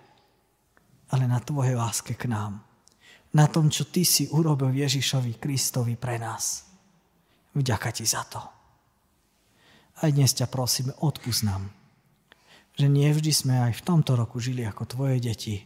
[1.15, 2.59] ale na Tvojej láske k nám.
[3.31, 6.67] Na tom, čo Ty si urobil Ježišovi Kristovi pre nás.
[7.55, 8.43] Vďaka Ti za to.
[10.03, 11.71] Aj dnes ťa prosíme, odpust nám,
[12.81, 15.61] že nie vždy sme aj v tomto roku žili ako Tvoje deti.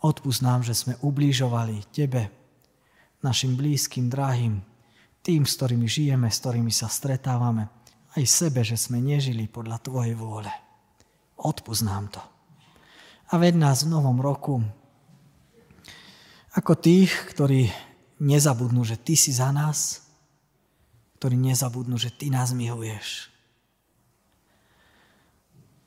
[0.00, 2.32] Odpust nám, že sme ublížovali Tebe,
[3.20, 4.64] našim blízkym, drahým,
[5.20, 7.68] tým, s ktorými žijeme, s ktorými sa stretávame,
[8.16, 10.48] aj sebe, že sme nežili podľa Tvojej vôle.
[11.36, 12.22] Odpust nám to.
[13.28, 14.62] A ved nás v novom roku
[16.56, 17.68] ako tých, ktorí
[18.16, 20.08] nezabudnú, že Ty si za nás,
[21.20, 23.28] ktorí nezabudnú, že Ty nás miluješ.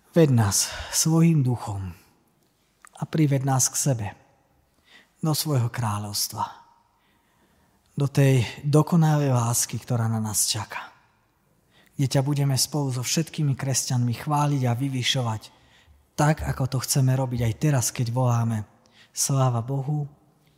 [0.09, 1.93] Ved nás svojim duchom
[2.97, 4.07] a prived nás k sebe,
[5.21, 6.59] do svojho kráľovstva
[7.99, 10.95] do tej dokonalej lásky, ktorá na nás čaká.
[11.99, 15.51] Kde ťa budeme spolu so všetkými kresťanmi chváliť a vyvyšovať,
[16.15, 18.63] tak ako to chceme robiť aj teraz, keď voláme
[19.11, 20.07] Sláva Bohu,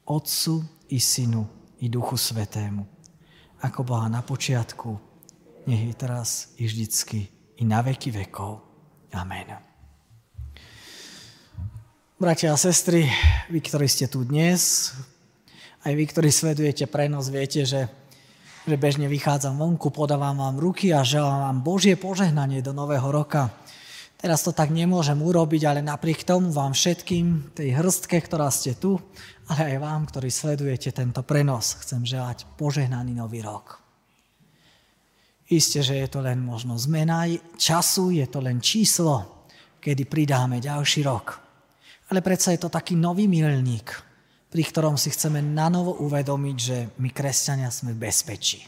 [0.06, 0.62] Otcu
[0.94, 1.50] i Synu
[1.82, 2.86] i Duchu Svetému.
[3.66, 5.02] Ako bola na počiatku,
[5.66, 7.26] nech je teraz i vždycky,
[7.58, 8.71] i na veky vekov.
[9.12, 9.60] Amen.
[12.16, 13.10] Bratia a sestry,
[13.52, 14.94] vy, ktorí ste tu dnes,
[15.84, 17.92] aj vy, ktorí sledujete prenos, viete, že,
[18.64, 23.52] že bežne vychádzam vonku, podávam vám ruky a želám vám Božie požehnanie do nového roka.
[24.22, 29.02] Teraz to tak nemôžem urobiť, ale napriek tomu vám všetkým, tej hrstke, ktorá ste tu,
[29.50, 33.81] ale aj vám, ktorí sledujete tento prenos, chcem želať požehnaný nový rok.
[35.52, 37.28] Isté, že je to len možno zmena
[37.60, 39.44] času, je to len číslo,
[39.84, 41.44] kedy pridáme ďalší rok.
[42.08, 43.92] Ale predsa je to taký nový milník,
[44.48, 48.64] pri ktorom si chceme nanovo uvedomiť, že my, kresťania, sme v bezpečí.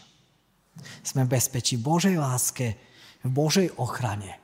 [1.00, 2.76] Sme v bezpečí Božej láske,
[3.24, 4.36] v Božej ochrane.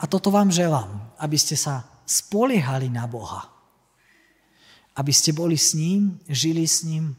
[0.00, 0.88] A toto vám želám,
[1.20, 3.44] aby ste sa spoliehali na Boha.
[4.96, 7.12] Aby ste boli s ním, žili s ním,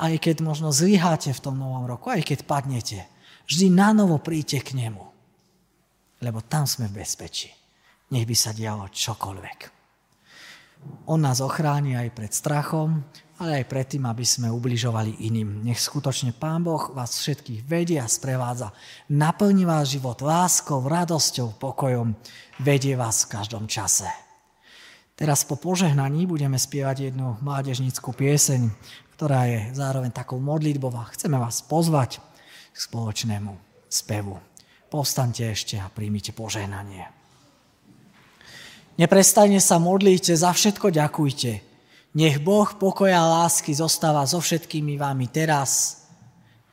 [0.00, 3.09] aj keď možno zlyháte v tom novom roku, aj keď padnete.
[3.50, 5.02] Vždy nanovo príďte k nemu.
[6.22, 7.50] Lebo tam sme v bezpečí.
[8.14, 9.58] Nech by sa dialo čokoľvek.
[11.10, 13.02] On nás ochráni aj pred strachom,
[13.42, 15.66] ale aj pred tým, aby sme ubližovali iným.
[15.66, 18.70] Nech skutočne Pán Boh vás všetkých vedie a sprevádza.
[19.10, 22.14] Naplní vás život láskou, radosťou, pokojom.
[22.62, 24.06] Vedie vás v každom čase.
[25.18, 28.72] Teraz po požehnaní budeme spievať jednu mládežnickú pieseň,
[29.18, 32.29] ktorá je zároveň takou modlitbou a chceme vás pozvať
[32.70, 33.52] k spoločnému
[33.90, 34.38] spevu.
[34.90, 37.06] Povstaňte ešte a príjmite požehnanie.
[38.98, 41.62] Neprestajne sa modlíte, za všetko ďakujte.
[42.18, 46.02] Nech Boh pokoja a lásky zostáva so všetkými vámi teraz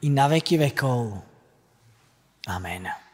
[0.02, 1.24] i na veky vekov.
[2.50, 3.07] Amen.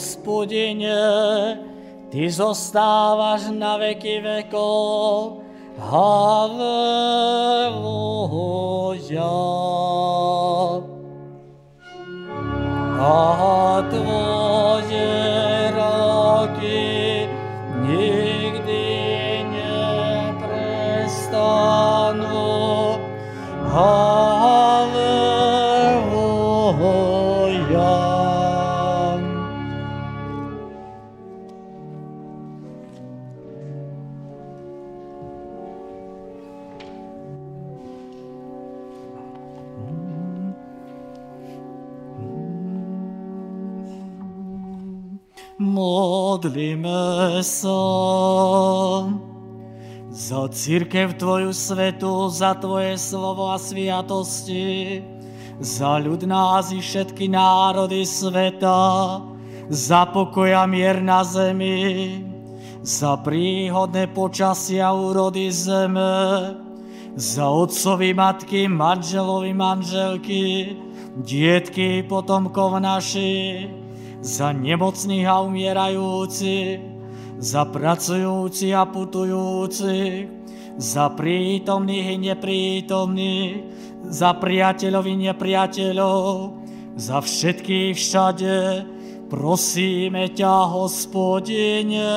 [0.00, 0.96] Hospodine,
[2.10, 5.44] Ty zostávaš na veky vekov.
[5.76, 6.56] Halleluja.
[12.98, 15.12] A Tvoje
[15.76, 17.28] roky
[17.84, 18.88] nikdy
[19.52, 20.56] neprestanú.
[23.68, 24.39] Halleluja.
[46.40, 47.84] Modlíme sa.
[50.08, 55.04] Za církev Tvoju svetu, za Tvoje slovo a sviatosti,
[55.60, 59.20] za ľud nás i všetky národy sveta,
[59.68, 62.24] za pokoj a mier na zemi,
[62.80, 66.56] za príhodné počasia úrody zeme,
[67.20, 70.72] za otcovi matky, manželovi manželky,
[71.20, 73.79] dietky potomkov našich,
[74.20, 76.80] za nemocných a umierajúcich,
[77.40, 80.28] za pracujúcich a putujúcich,
[80.76, 83.52] za prítomných i neprítomných,
[84.04, 86.24] za priateľov i nepriateľov,
[87.00, 88.56] za všetkých všade,
[89.32, 92.12] prosíme ťa, hospodine.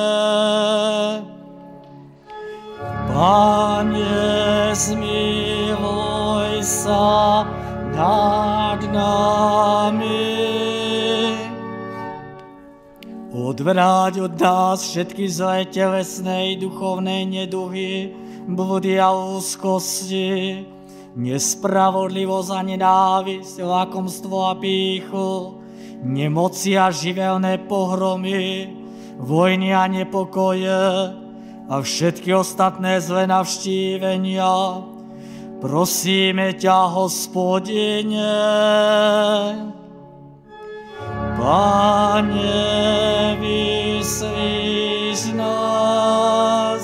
[3.08, 7.46] Pane, zmiluj sa
[7.94, 10.83] nad nami.
[13.34, 18.14] Odvráť od nás všetky zlé telesné i duchovné neduhy,
[18.46, 20.62] blúdy a úzkosti,
[21.18, 25.58] nespravodlivosť a nenávisť, lakomstvo a píchu,
[26.06, 28.70] nemoci a živelné pohromy,
[29.18, 30.70] vojny a nepokoje
[31.66, 34.78] a všetky ostatné zlé navštívenia.
[35.58, 38.30] Prosíme ťa, hospodine,
[41.44, 46.80] Pane, vyslíš nás.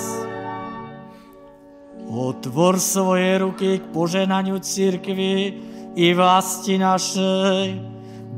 [2.05, 5.57] Otvor svoje ruky k poženaniu církvy
[5.97, 7.73] i vlasti našej,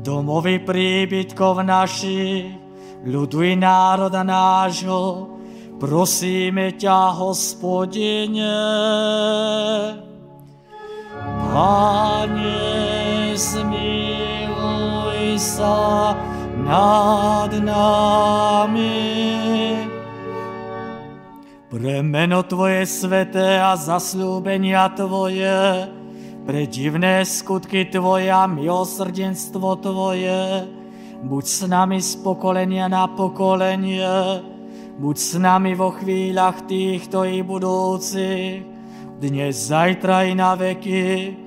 [0.00, 2.56] domovy príbytkov našich,
[3.04, 5.28] ľudu i národa nášho,
[5.76, 8.56] prosíme ťa, hospodine.
[11.52, 12.64] Pane,
[15.34, 16.14] zmiluj sa
[16.62, 18.86] nad nami.
[21.70, 25.90] Pre meno Tvoje sveté a zaslúbenia Tvoje,
[26.46, 30.70] pre divné skutky Tvoje a milosrdenstvo Tvoje,
[31.26, 34.38] buď s nami z pokolenia na pokolenie,
[35.02, 38.62] buď s nami vo chvíľach týchto i budúcich,
[39.18, 41.43] dnes, zajtra i na veky,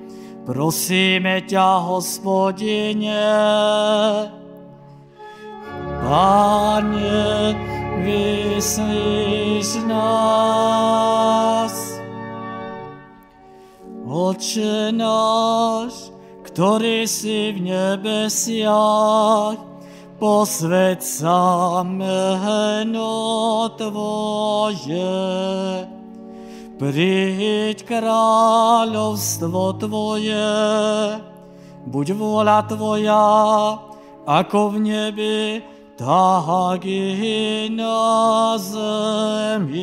[0.48, 3.20] Prosíme ťa, hospodine,
[6.00, 7.52] Pane,
[8.00, 11.76] vyslíš nás.
[14.08, 16.16] Oče náš,
[16.48, 19.60] ktorý si v nebesiach,
[20.16, 25.12] posved sa meno Tvoje.
[26.78, 30.54] Príď kráľovstvo Tvoje,
[31.90, 33.26] buď vôľa Tvoja,
[34.22, 35.58] ako v nebi,
[35.98, 39.82] tak i na zemi.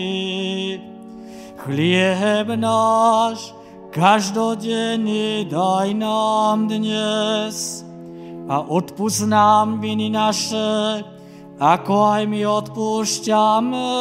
[1.60, 3.52] Chlieb náš
[3.92, 7.84] každodenný daj nám dnes
[8.48, 11.04] a odpust nám viny naše,
[11.60, 13.92] ako aj my odpúšťame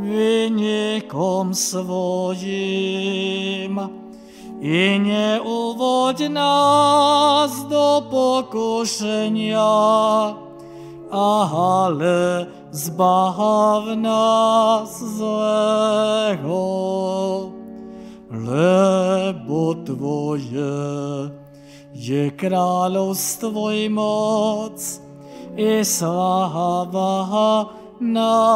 [0.00, 3.00] vynikom svojim.
[4.60, 9.72] I neuvoď nás do pokušenia,
[11.08, 16.60] ale zbav nás zlého,
[18.28, 20.76] lebo Tvoje
[21.96, 24.76] je kráľovstvo i moc
[25.56, 27.24] i sláva
[28.00, 28.50] na.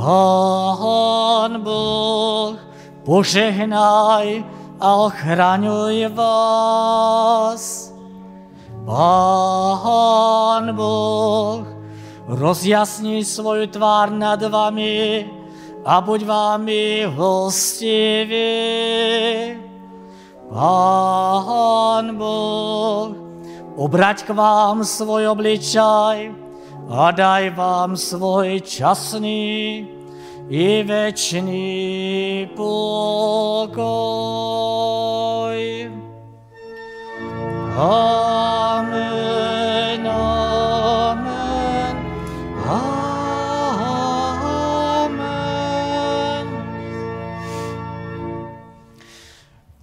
[0.00, 1.60] Amen.
[3.04, 4.40] Požehnaj
[4.80, 7.89] a ochraňuj vás.
[8.90, 11.62] Pán Boh,
[12.26, 15.30] rozjasni svoju tvár nad vami
[15.86, 18.50] a buď vámi hostivý.
[20.50, 23.14] Pán Boh,
[23.78, 26.34] obrať k vám svoj obličaj
[26.90, 29.86] a daj vám svoj časný
[30.50, 31.78] i večný
[32.58, 33.70] pokoj.
[37.70, 38.40] Amen.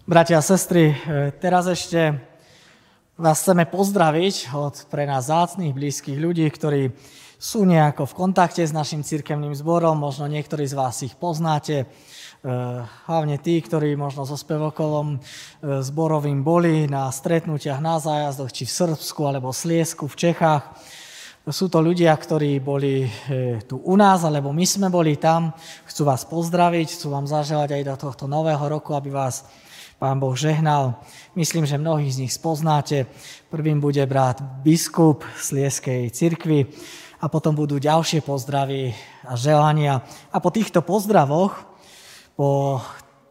[0.07, 0.95] Bratia a sestry,
[1.43, 2.15] teraz ešte
[3.19, 6.95] vás chceme pozdraviť od pre nás zácných, blízkych ľudí, ktorí
[7.35, 11.85] sú nejako v kontakte s našim cirkevným zborom, možno niektorí z vás ich poznáte, e,
[13.07, 15.17] hlavne tí, ktorí možno so spevokovom e,
[15.83, 20.63] zborovým boli na stretnutiach na zájazdoch, či v Srbsku alebo Sliesku v Čechách.
[21.47, 23.09] Sú to ľudia, ktorí boli e,
[23.67, 25.51] tu u nás, alebo my sme boli tam.
[25.87, 29.47] Chcú vás pozdraviť, chcú vám zaželať aj do tohto nového roku, aby vás
[29.97, 31.03] Pán Boh žehnal.
[31.33, 33.09] Myslím, že mnohých z nich spoznáte.
[33.51, 36.69] Prvým bude brat biskup Slieskej cirkvi
[37.17, 38.93] a potom budú ďalšie pozdravy
[39.25, 40.05] a želania.
[40.29, 41.66] A po týchto pozdravoch,
[42.37, 42.77] po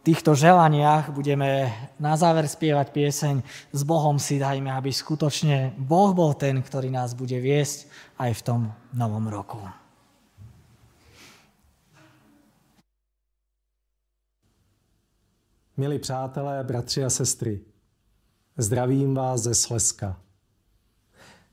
[0.03, 1.71] týchto želaniach budeme
[2.03, 3.35] na záver spievať pieseň
[3.71, 7.87] S Bohom si dajme, aby skutočne Boh bol ten, ktorý nás bude viesť
[8.19, 9.63] aj v tom novom roku.
[15.77, 17.61] Milí přátelé, bratři a sestry,
[18.57, 20.17] zdravím vás ze Slezska.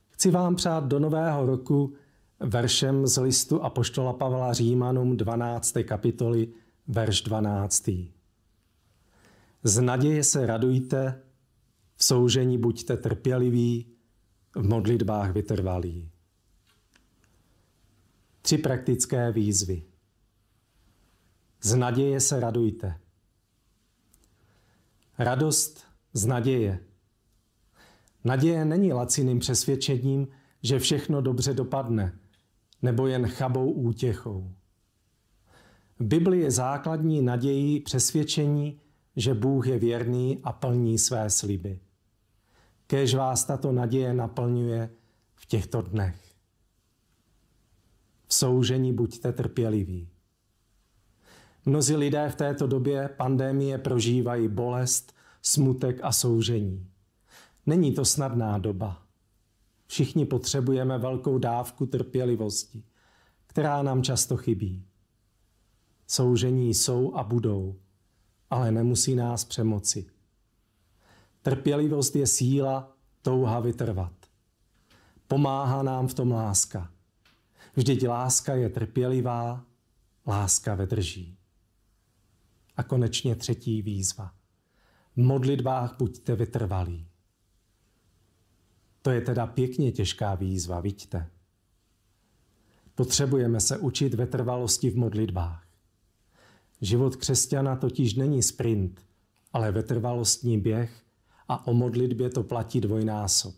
[0.10, 1.94] Chci vám přát do nového roku
[2.40, 5.74] veršem z listu Apoštola Pavla Římanům 12.
[5.84, 6.48] kapitoly,
[6.88, 7.90] verš 12.
[9.64, 11.22] Z naděje se radujte,
[11.96, 13.94] v soužení buďte trpěliví,
[14.56, 16.10] v modlitbách vytrvalí.
[18.42, 19.84] Tři praktické výzvy.
[21.62, 23.00] Z naděje se radujte.
[25.18, 26.80] Radost z naděje.
[28.24, 30.28] Naděje není laciným přesvědčením,
[30.64, 32.20] že všechno dobře dopadne,
[32.82, 34.52] nebo jen chabou útěchou.
[36.00, 38.82] Bibli je základní naději přesvědčení,
[39.16, 41.80] že Bůh je věrný a plní své sliby.
[42.88, 44.90] Kéž vás tato naděje naplňuje
[45.36, 46.36] v těchto dnech.
[48.28, 50.10] V soužení buďte trpěliví.
[51.66, 56.90] Mnozí lidé v této době pandémie prožívají bolest, smutek a soužení.
[57.66, 59.04] Není to snadná doba.
[59.88, 62.84] Všichni potřebujeme velkou dávku trpělivosti,
[63.48, 64.86] která nám často chybí.
[66.14, 67.76] Soužení jsou a budou,
[68.50, 70.06] ale nemusí nás přemoci.
[71.42, 74.14] Trpělivost je síla, touha vytrvat.
[75.28, 76.92] Pomáhá nám v tom láska.
[77.76, 79.66] Vždyť láska je trpělivá,
[80.28, 81.38] láska vedrží.
[82.78, 84.34] A konečně třetí výzva.
[85.16, 87.08] V modlitbách buďte vytrvalí.
[89.02, 91.30] To je teda pěkně těžká výzva, vidíte.
[92.96, 95.63] Potřebujeme se učit vytrvalosti v modlitbách.
[96.84, 99.02] Život křesťana totiž není sprint,
[99.54, 101.04] ale vytrvalostní běh
[101.48, 103.56] a o modlitbě to platí dvojnásob.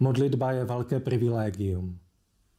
[0.00, 1.98] Modlitba je velké privilegium.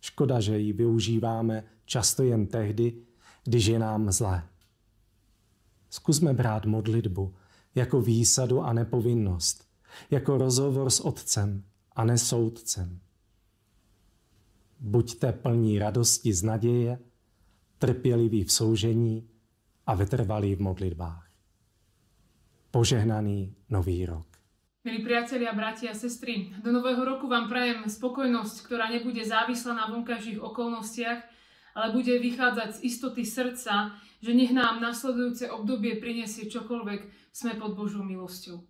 [0.02, 2.94] Škoda, že ji využíváme často jen tehdy,
[3.44, 4.44] když je nám zlé.
[5.90, 7.34] Zkusme brát modlitbu
[7.76, 9.68] jako výsadu a nepovinnost,
[10.12, 11.64] jako rozhovor s otcem
[11.96, 13.00] a ne soudcem.
[14.80, 17.00] Buďte plní radosti z naděje,
[17.84, 19.28] trpěliví v soužení
[19.88, 21.28] a vytrvalí v modlitbách.
[22.72, 24.28] Požehnaný nový rok.
[24.88, 29.92] Milí priatelia, bratia a sestry, do nového roku vám prajem spokojnosť, ktorá nebude závislá na
[29.92, 31.20] vonkajších okolnostiach,
[31.76, 37.76] ale bude vychádzať z istoty srdca, že nech nám nasledujúce obdobie prinesie čokoľvek, sme pod
[37.76, 38.64] Božou milosťou.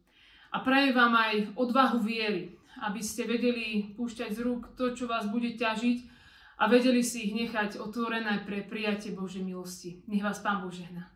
[0.58, 5.30] A praje vám aj odvahu viery, aby ste vedeli púšťať z rúk to, čo vás
[5.30, 6.13] bude ťažiť
[6.58, 10.06] a vedeli si ich nechať otvorené pre prijatie Božej milosti.
[10.06, 11.10] Nech vás Pán Boh žehná.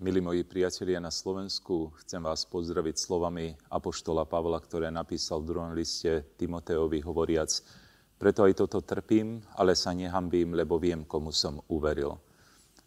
[0.00, 5.76] Milí moji priatelia na Slovensku, chcem vás pozdraviť slovami Apoštola Pavla, ktoré napísal v druhom
[5.76, 7.52] liste Timoteovi hovoriac,
[8.16, 12.16] preto aj toto trpím, ale sa nehambím, lebo viem, komu som uveril.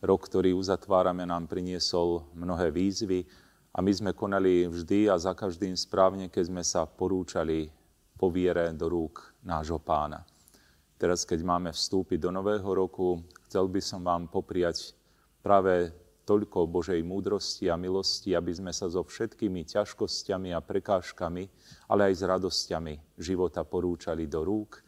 [0.02, 3.30] Rok, ktorý uzatvárame, nám priniesol mnohé výzvy
[3.74, 7.70] a my sme konali vždy a za každým správne, keď sme sa porúčali
[8.18, 10.33] po viere do rúk nášho pána.
[10.98, 13.20] Teraz, keď máme vstúpiť do nového roku,
[13.50, 14.96] chcel by som vám popriať
[15.44, 15.92] práve
[16.24, 21.44] toľko Božej múdrosti a milosti, aby sme sa so všetkými ťažkosťami a prekážkami,
[21.92, 24.80] ale aj s radosťami života porúčali do rúk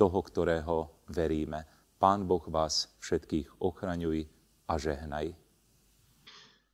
[0.00, 1.68] toho, ktorého veríme.
[2.00, 4.24] Pán Boh vás všetkých ochraňuj
[4.66, 5.36] a žehnaj.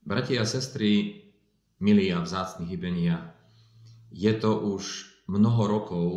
[0.06, 1.26] Bratia a sestry,
[1.82, 3.34] milí a vzácni hybenia,
[4.08, 6.08] je to už mnoho rokov,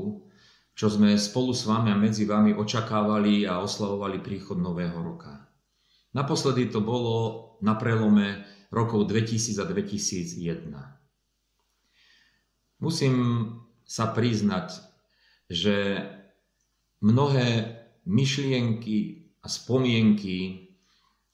[0.75, 5.47] čo sme spolu s vami a medzi vami očakávali a oslavovali príchod Nového roka.
[6.11, 7.15] Naposledy to bolo
[7.63, 10.71] na prelome rokov 2000 a 2001.
[12.81, 13.15] Musím
[13.85, 14.79] sa priznať,
[15.51, 16.07] že
[17.03, 20.71] mnohé myšlienky a spomienky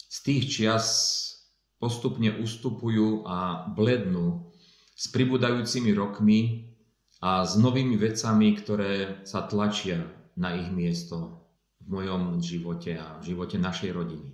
[0.07, 0.85] z tých čias
[1.77, 4.49] postupne ustupujú a blednú
[4.97, 6.73] s pribúdajúcimi rokmi
[7.21, 10.05] a s novými vecami, ktoré sa tlačia
[10.37, 11.49] na ich miesto
[11.81, 14.29] v mojom živote a v živote našej rodiny.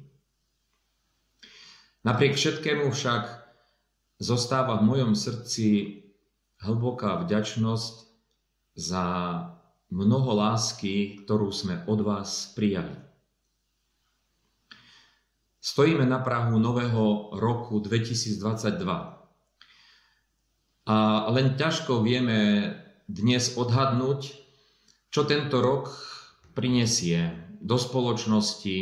[2.04, 3.24] Napriek všetkému však
[4.20, 6.00] zostáva v mojom srdci
[6.60, 7.96] hlboká vďačnosť
[8.76, 9.06] za
[9.88, 12.92] mnoho lásky, ktorú sme od vás prijali.
[15.64, 19.23] Stojíme na Prahu nového roku 2022
[20.84, 22.72] a len ťažko vieme
[23.08, 24.36] dnes odhadnúť,
[25.14, 25.94] čo tento rok
[26.52, 27.32] prinesie
[27.64, 28.76] do spoločnosti,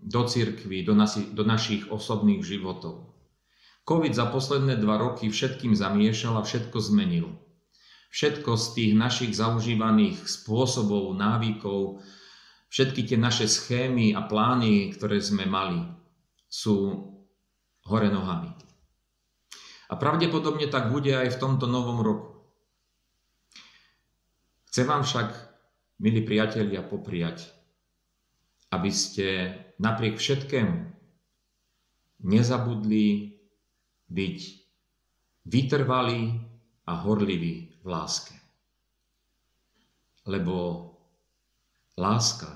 [0.00, 3.12] do cirkvy, do, nasi, do našich osobných životov.
[3.84, 7.34] COVID za posledné dva roky všetkým zamiešal a všetko zmenil.
[8.08, 12.00] Všetko z tých našich zaužívaných spôsobov, návykov,
[12.72, 15.84] všetky tie naše schémy a plány, ktoré sme mali,
[16.48, 17.08] sú
[17.84, 18.61] hore nohami.
[19.92, 22.32] A pravdepodobne tak bude aj v tomto novom roku.
[24.72, 25.28] Chcem vám však,
[26.00, 27.44] milí priatelia, popriať,
[28.72, 30.88] aby ste napriek všetkému
[32.24, 33.36] nezabudli
[34.08, 34.38] byť
[35.44, 36.40] vytrvalí
[36.88, 38.32] a horliví v láske.
[40.24, 40.88] Lebo
[42.00, 42.48] láska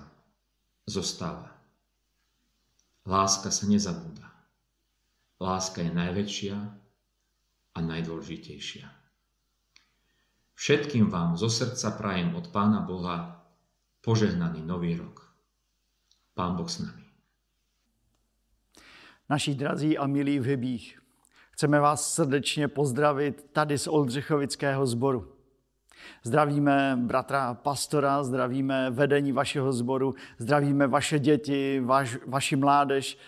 [0.88, 1.52] zostáva.
[3.04, 4.24] Láska sa nezabúda.
[5.36, 6.85] Láska je najväčšia
[7.76, 8.88] a najdôležitejšia.
[10.56, 13.44] Všetkým vám zo srdca prajem od Pána Boha
[14.00, 15.28] požehnaný nový rok.
[16.32, 17.04] Pán Boh s nami.
[19.28, 21.00] Naši drazí a milí v Hybích,
[21.50, 25.32] chceme vás srdečně pozdravit tady z Oldřichovického sboru.
[26.22, 33.18] Zdravíme bratra pastora, zdravíme vedení vašeho sboru, zdravíme vaše děti, vaš, vaši mládež,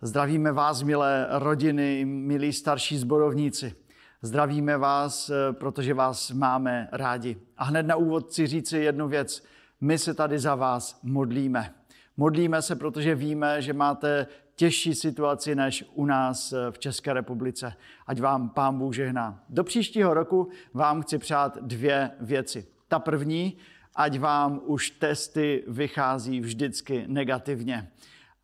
[0.00, 3.85] zdravíme vás, milé rodiny, milí starší zborovníci.
[4.22, 7.36] Zdravíme vás, eh, protože vás máme rádi.
[7.56, 9.44] A hned na úvod chci říci jednu věc.
[9.80, 11.74] My se tady za vás modlíme.
[12.16, 17.72] Modlíme se, protože víme, že máte těžší situaci než u nás eh, v České republice.
[18.06, 19.44] Ať vám Pán Bůh žehná.
[19.48, 22.66] Do příštího roku vám chci přát dvě věci.
[22.88, 23.56] Ta první,
[23.94, 27.90] ať vám už testy vychází vždycky negativně.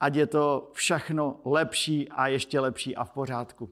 [0.00, 3.70] Ať je to všechno lepší a ještě lepší a v pořádku.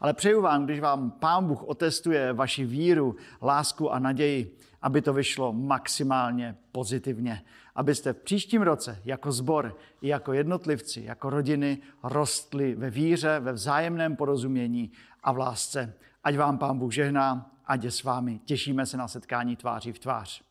[0.00, 5.12] Ale přeju vám, když vám Pán Bůh otestuje vaši víru, lásku a naději, aby to
[5.12, 7.42] vyšlo maximálně pozitivně.
[7.74, 14.16] Abyste v příštím roce jako zbor, jako jednotlivci, jako rodiny rostli ve víře, ve vzájemném
[14.16, 14.92] porozumění
[15.22, 15.94] a v lásce.
[16.24, 18.40] Ať vám Pán Bůh žehná, ať je s vámi.
[18.44, 20.42] Těšíme se na setkání tváří v tvář.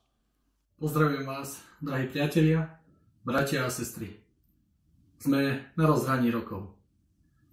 [0.79, 2.79] Pozdravujem vás, drahí priatelia,
[3.25, 4.23] bratia a sestry.
[5.19, 6.71] Sme na rozhraní rokov.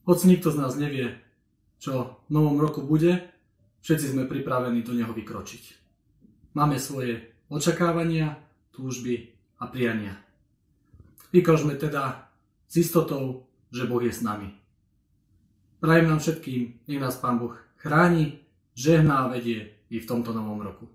[0.07, 1.19] Hoď nikto z nás nevie,
[1.79, 3.21] čo v novom roku bude,
[3.85, 5.65] všetci sme pripravení do neho vykročiť.
[6.57, 8.41] Máme svoje očakávania,
[8.73, 10.17] túžby a priania.
[11.31, 12.33] Vykročme teda
[12.67, 14.57] s istotou, že Boh je s nami.
[15.79, 18.41] Prajem nám všetkým, nech nás Pán Boh chráni,
[18.73, 20.89] žehná a vedie i v tomto novom roku.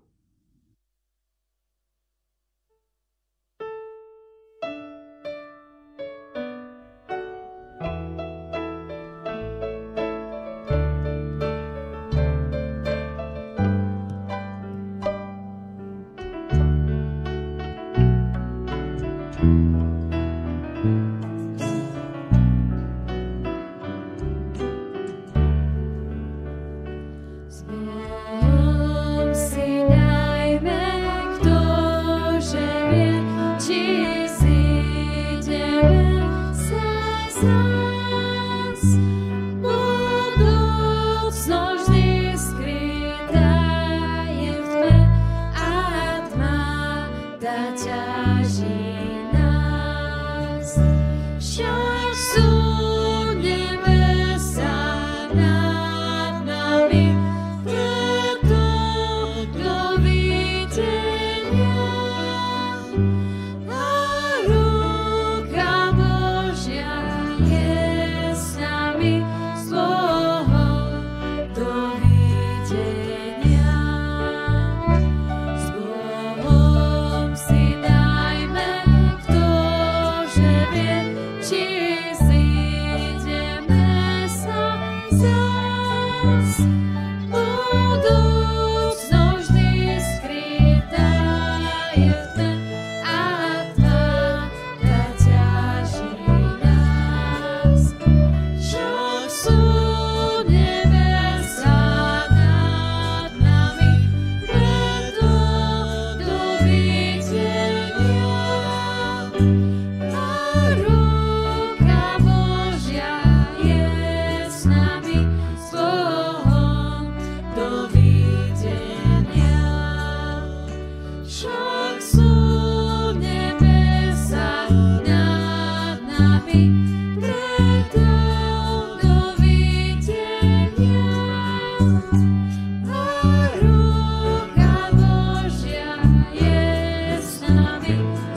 [137.80, 138.31] coming.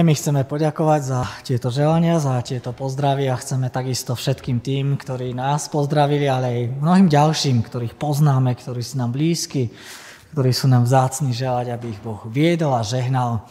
[0.00, 4.96] Aj my chceme poďakovať za tieto želania, za tieto pozdravy a chceme takisto všetkým tým,
[4.96, 9.68] ktorí nás pozdravili, ale aj mnohým ďalším, ktorých poznáme, ktorí sú nám blízki,
[10.32, 13.44] ktorí sú nám vzácni želať, aby ich Boh viedol a žehnal.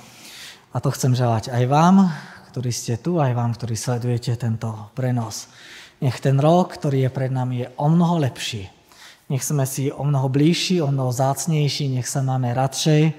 [0.73, 2.09] A to chcem želať aj vám,
[2.49, 5.53] ktorí ste tu, aj vám, ktorí sledujete tento prenos.
[6.01, 8.65] Nech ten rok, ktorý je pred nami, je o mnoho lepší.
[9.29, 13.13] Nech sme si o mnoho blížší, o mnoho zácnejší, nech sa máme radšej,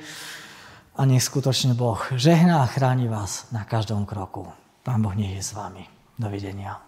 [0.96, 4.46] a nech skutočne Boh žehná a chráni vás na každom kroku.
[4.82, 5.86] Pán Boh nech je s vami.
[6.18, 6.80] Dovidenia.